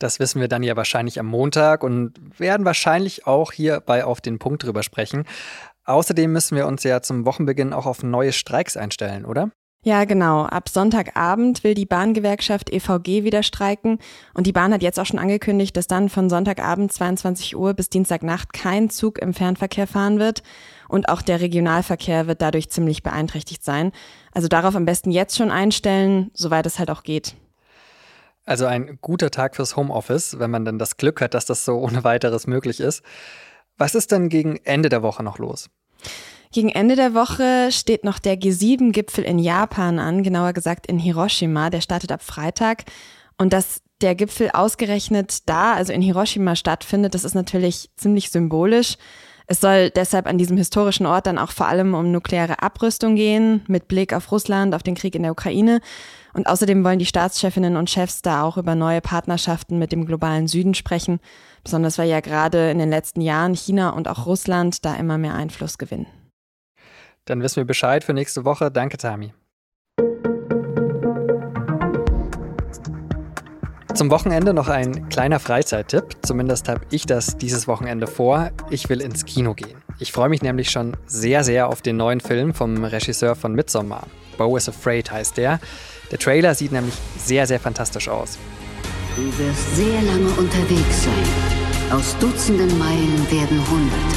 Das 0.00 0.18
wissen 0.18 0.40
wir 0.40 0.48
dann 0.48 0.62
ja 0.62 0.76
wahrscheinlich 0.76 1.20
am 1.20 1.26
Montag 1.26 1.84
und 1.84 2.14
werden 2.38 2.64
wahrscheinlich 2.64 3.26
auch 3.26 3.52
hierbei 3.52 4.04
auf 4.04 4.20
den 4.20 4.38
Punkt 4.38 4.64
drüber 4.64 4.82
sprechen. 4.82 5.24
Außerdem 5.84 6.32
müssen 6.32 6.56
wir 6.56 6.66
uns 6.66 6.82
ja 6.84 7.02
zum 7.02 7.26
Wochenbeginn 7.26 7.72
auch 7.72 7.86
auf 7.86 8.02
neue 8.02 8.32
Streiks 8.32 8.76
einstellen, 8.76 9.24
oder? 9.24 9.50
Ja, 9.82 10.04
genau. 10.04 10.44
Ab 10.44 10.68
Sonntagabend 10.68 11.64
will 11.64 11.72
die 11.72 11.86
Bahngewerkschaft 11.86 12.70
EVG 12.70 13.24
wieder 13.24 13.42
streiken. 13.42 13.98
Und 14.34 14.46
die 14.46 14.52
Bahn 14.52 14.74
hat 14.74 14.82
jetzt 14.82 15.00
auch 15.00 15.06
schon 15.06 15.18
angekündigt, 15.18 15.74
dass 15.74 15.86
dann 15.86 16.10
von 16.10 16.28
Sonntagabend 16.28 16.92
22 16.92 17.56
Uhr 17.56 17.72
bis 17.72 17.88
Dienstagnacht 17.88 18.52
kein 18.52 18.90
Zug 18.90 19.18
im 19.18 19.32
Fernverkehr 19.32 19.86
fahren 19.86 20.18
wird. 20.18 20.42
Und 20.88 21.08
auch 21.08 21.22
der 21.22 21.40
Regionalverkehr 21.40 22.26
wird 22.26 22.42
dadurch 22.42 22.68
ziemlich 22.68 23.02
beeinträchtigt 23.02 23.64
sein. 23.64 23.92
Also 24.32 24.48
darauf 24.48 24.76
am 24.76 24.84
besten 24.84 25.10
jetzt 25.10 25.36
schon 25.36 25.50
einstellen, 25.50 26.30
soweit 26.34 26.66
es 26.66 26.78
halt 26.78 26.90
auch 26.90 27.02
geht. 27.02 27.34
Also 28.50 28.66
ein 28.66 28.98
guter 29.00 29.30
Tag 29.30 29.54
fürs 29.54 29.76
Homeoffice, 29.76 30.40
wenn 30.40 30.50
man 30.50 30.64
dann 30.64 30.80
das 30.80 30.96
Glück 30.96 31.20
hat, 31.20 31.34
dass 31.34 31.46
das 31.46 31.64
so 31.64 31.76
ohne 31.78 32.02
weiteres 32.02 32.48
möglich 32.48 32.80
ist. 32.80 33.04
Was 33.78 33.94
ist 33.94 34.10
denn 34.10 34.28
gegen 34.28 34.56
Ende 34.64 34.88
der 34.88 35.04
Woche 35.04 35.22
noch 35.22 35.38
los? 35.38 35.70
Gegen 36.50 36.68
Ende 36.68 36.96
der 36.96 37.14
Woche 37.14 37.70
steht 37.70 38.02
noch 38.02 38.18
der 38.18 38.34
G7-Gipfel 38.34 39.22
in 39.22 39.38
Japan 39.38 40.00
an, 40.00 40.24
genauer 40.24 40.52
gesagt 40.52 40.88
in 40.88 40.98
Hiroshima. 40.98 41.70
Der 41.70 41.80
startet 41.80 42.10
ab 42.10 42.24
Freitag. 42.24 42.86
Und 43.38 43.52
dass 43.52 43.82
der 44.00 44.16
Gipfel 44.16 44.50
ausgerechnet 44.52 45.48
da, 45.48 45.74
also 45.74 45.92
in 45.92 46.02
Hiroshima 46.02 46.56
stattfindet, 46.56 47.14
das 47.14 47.22
ist 47.22 47.36
natürlich 47.36 47.88
ziemlich 47.96 48.32
symbolisch. 48.32 48.96
Es 49.46 49.60
soll 49.60 49.90
deshalb 49.90 50.26
an 50.26 50.38
diesem 50.38 50.56
historischen 50.56 51.06
Ort 51.06 51.28
dann 51.28 51.38
auch 51.38 51.52
vor 51.52 51.68
allem 51.68 51.94
um 51.94 52.10
nukleare 52.10 52.62
Abrüstung 52.62 53.14
gehen, 53.14 53.62
mit 53.68 53.86
Blick 53.86 54.12
auf 54.12 54.32
Russland, 54.32 54.74
auf 54.74 54.82
den 54.82 54.96
Krieg 54.96 55.14
in 55.14 55.22
der 55.22 55.32
Ukraine. 55.32 55.80
Und 56.32 56.46
außerdem 56.46 56.84
wollen 56.84 56.98
die 56.98 57.06
Staatschefinnen 57.06 57.76
und 57.76 57.90
Chefs 57.90 58.22
da 58.22 58.42
auch 58.42 58.56
über 58.56 58.74
neue 58.74 59.00
Partnerschaften 59.00 59.78
mit 59.78 59.92
dem 59.92 60.06
globalen 60.06 60.46
Süden 60.48 60.74
sprechen, 60.74 61.20
besonders 61.64 61.98
weil 61.98 62.08
ja 62.08 62.20
gerade 62.20 62.70
in 62.70 62.78
den 62.78 62.90
letzten 62.90 63.20
Jahren 63.20 63.54
China 63.54 63.90
und 63.90 64.08
auch 64.08 64.26
Russland 64.26 64.84
da 64.84 64.94
immer 64.94 65.18
mehr 65.18 65.34
Einfluss 65.34 65.78
gewinnen. 65.78 66.06
Dann 67.24 67.42
wissen 67.42 67.56
wir 67.56 67.64
Bescheid 67.64 68.04
für 68.04 68.14
nächste 68.14 68.44
Woche. 68.44 68.70
Danke, 68.70 68.96
Tami. 68.96 69.32
Zum 73.94 74.10
Wochenende 74.10 74.54
noch 74.54 74.68
ein 74.68 75.10
kleiner 75.10 75.40
Freizeittipp. 75.40 76.16
Zumindest 76.22 76.68
habe 76.68 76.80
ich 76.90 77.04
das 77.04 77.36
dieses 77.36 77.68
Wochenende 77.68 78.06
vor. 78.06 78.50
Ich 78.70 78.88
will 78.88 79.02
ins 79.02 79.26
Kino 79.26 79.52
gehen. 79.52 79.82
Ich 79.98 80.12
freue 80.12 80.30
mich 80.30 80.40
nämlich 80.40 80.70
schon 80.70 80.96
sehr, 81.04 81.44
sehr 81.44 81.68
auf 81.68 81.82
den 81.82 81.98
neuen 81.98 82.20
Film 82.20 82.54
vom 82.54 82.82
Regisseur 82.82 83.34
von 83.34 83.52
Midsommar. 83.54 84.06
Bo 84.38 84.56
is 84.56 84.70
Afraid 84.70 85.10
heißt 85.10 85.36
der. 85.36 85.60
Der 86.10 86.18
Trailer 86.18 86.54
sieht 86.54 86.72
nämlich 86.72 86.94
sehr, 87.18 87.46
sehr 87.46 87.60
fantastisch 87.60 88.08
aus. 88.08 88.38
Du 89.16 89.22
wirst 89.38 89.76
sehr 89.76 90.02
lange 90.02 90.30
unterwegs 90.38 91.04
sein. 91.04 91.92
Aus 91.92 92.16
Dutzenden 92.18 92.78
Meilen 92.78 93.30
werden 93.30 93.60
Hunderte. 93.70 94.16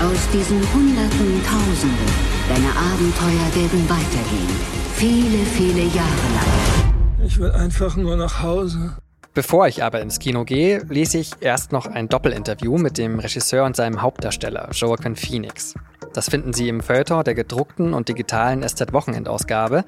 Aus 0.00 0.28
diesen 0.32 0.60
Hunderten 0.72 1.42
Tausenden. 1.44 2.06
Deine 2.48 2.70
Abenteuer 2.70 3.54
werden 3.54 3.88
weitergehen. 3.88 4.76
Viele, 4.94 5.44
viele 5.44 5.82
Jahre 5.94 6.28
lang. 6.34 7.26
Ich 7.26 7.38
will 7.38 7.50
einfach 7.50 7.96
nur 7.96 8.16
nach 8.16 8.42
Hause. 8.42 8.96
Bevor 9.36 9.68
ich 9.68 9.84
aber 9.84 10.00
ins 10.00 10.18
Kino 10.18 10.46
gehe, 10.46 10.78
lese 10.88 11.18
ich 11.18 11.30
erst 11.40 11.70
noch 11.70 11.84
ein 11.84 12.08
Doppelinterview 12.08 12.78
mit 12.78 12.96
dem 12.96 13.18
Regisseur 13.18 13.66
und 13.66 13.76
seinem 13.76 14.00
Hauptdarsteller, 14.00 14.70
Joaquin 14.72 15.14
Phoenix. 15.14 15.74
Das 16.14 16.30
finden 16.30 16.54
Sie 16.54 16.70
im 16.70 16.80
Feuilleton 16.80 17.22
der 17.22 17.34
gedruckten 17.34 17.92
und 17.92 18.08
digitalen 18.08 18.66
SZ-Wochenendausgabe 18.66 19.84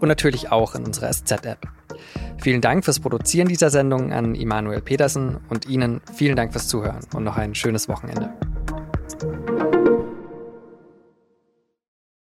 und 0.00 0.08
natürlich 0.08 0.50
auch 0.50 0.74
in 0.74 0.84
unserer 0.84 1.12
SZ-App. 1.12 1.68
Vielen 2.42 2.60
Dank 2.60 2.84
fürs 2.84 2.98
Produzieren 2.98 3.46
dieser 3.46 3.70
Sendung 3.70 4.12
an 4.12 4.34
Immanuel 4.34 4.80
Petersen 4.80 5.36
und 5.48 5.68
Ihnen 5.68 6.00
vielen 6.12 6.34
Dank 6.34 6.50
fürs 6.50 6.66
Zuhören 6.66 7.06
und 7.14 7.22
noch 7.22 7.36
ein 7.36 7.54
schönes 7.54 7.88
Wochenende. 7.88 8.30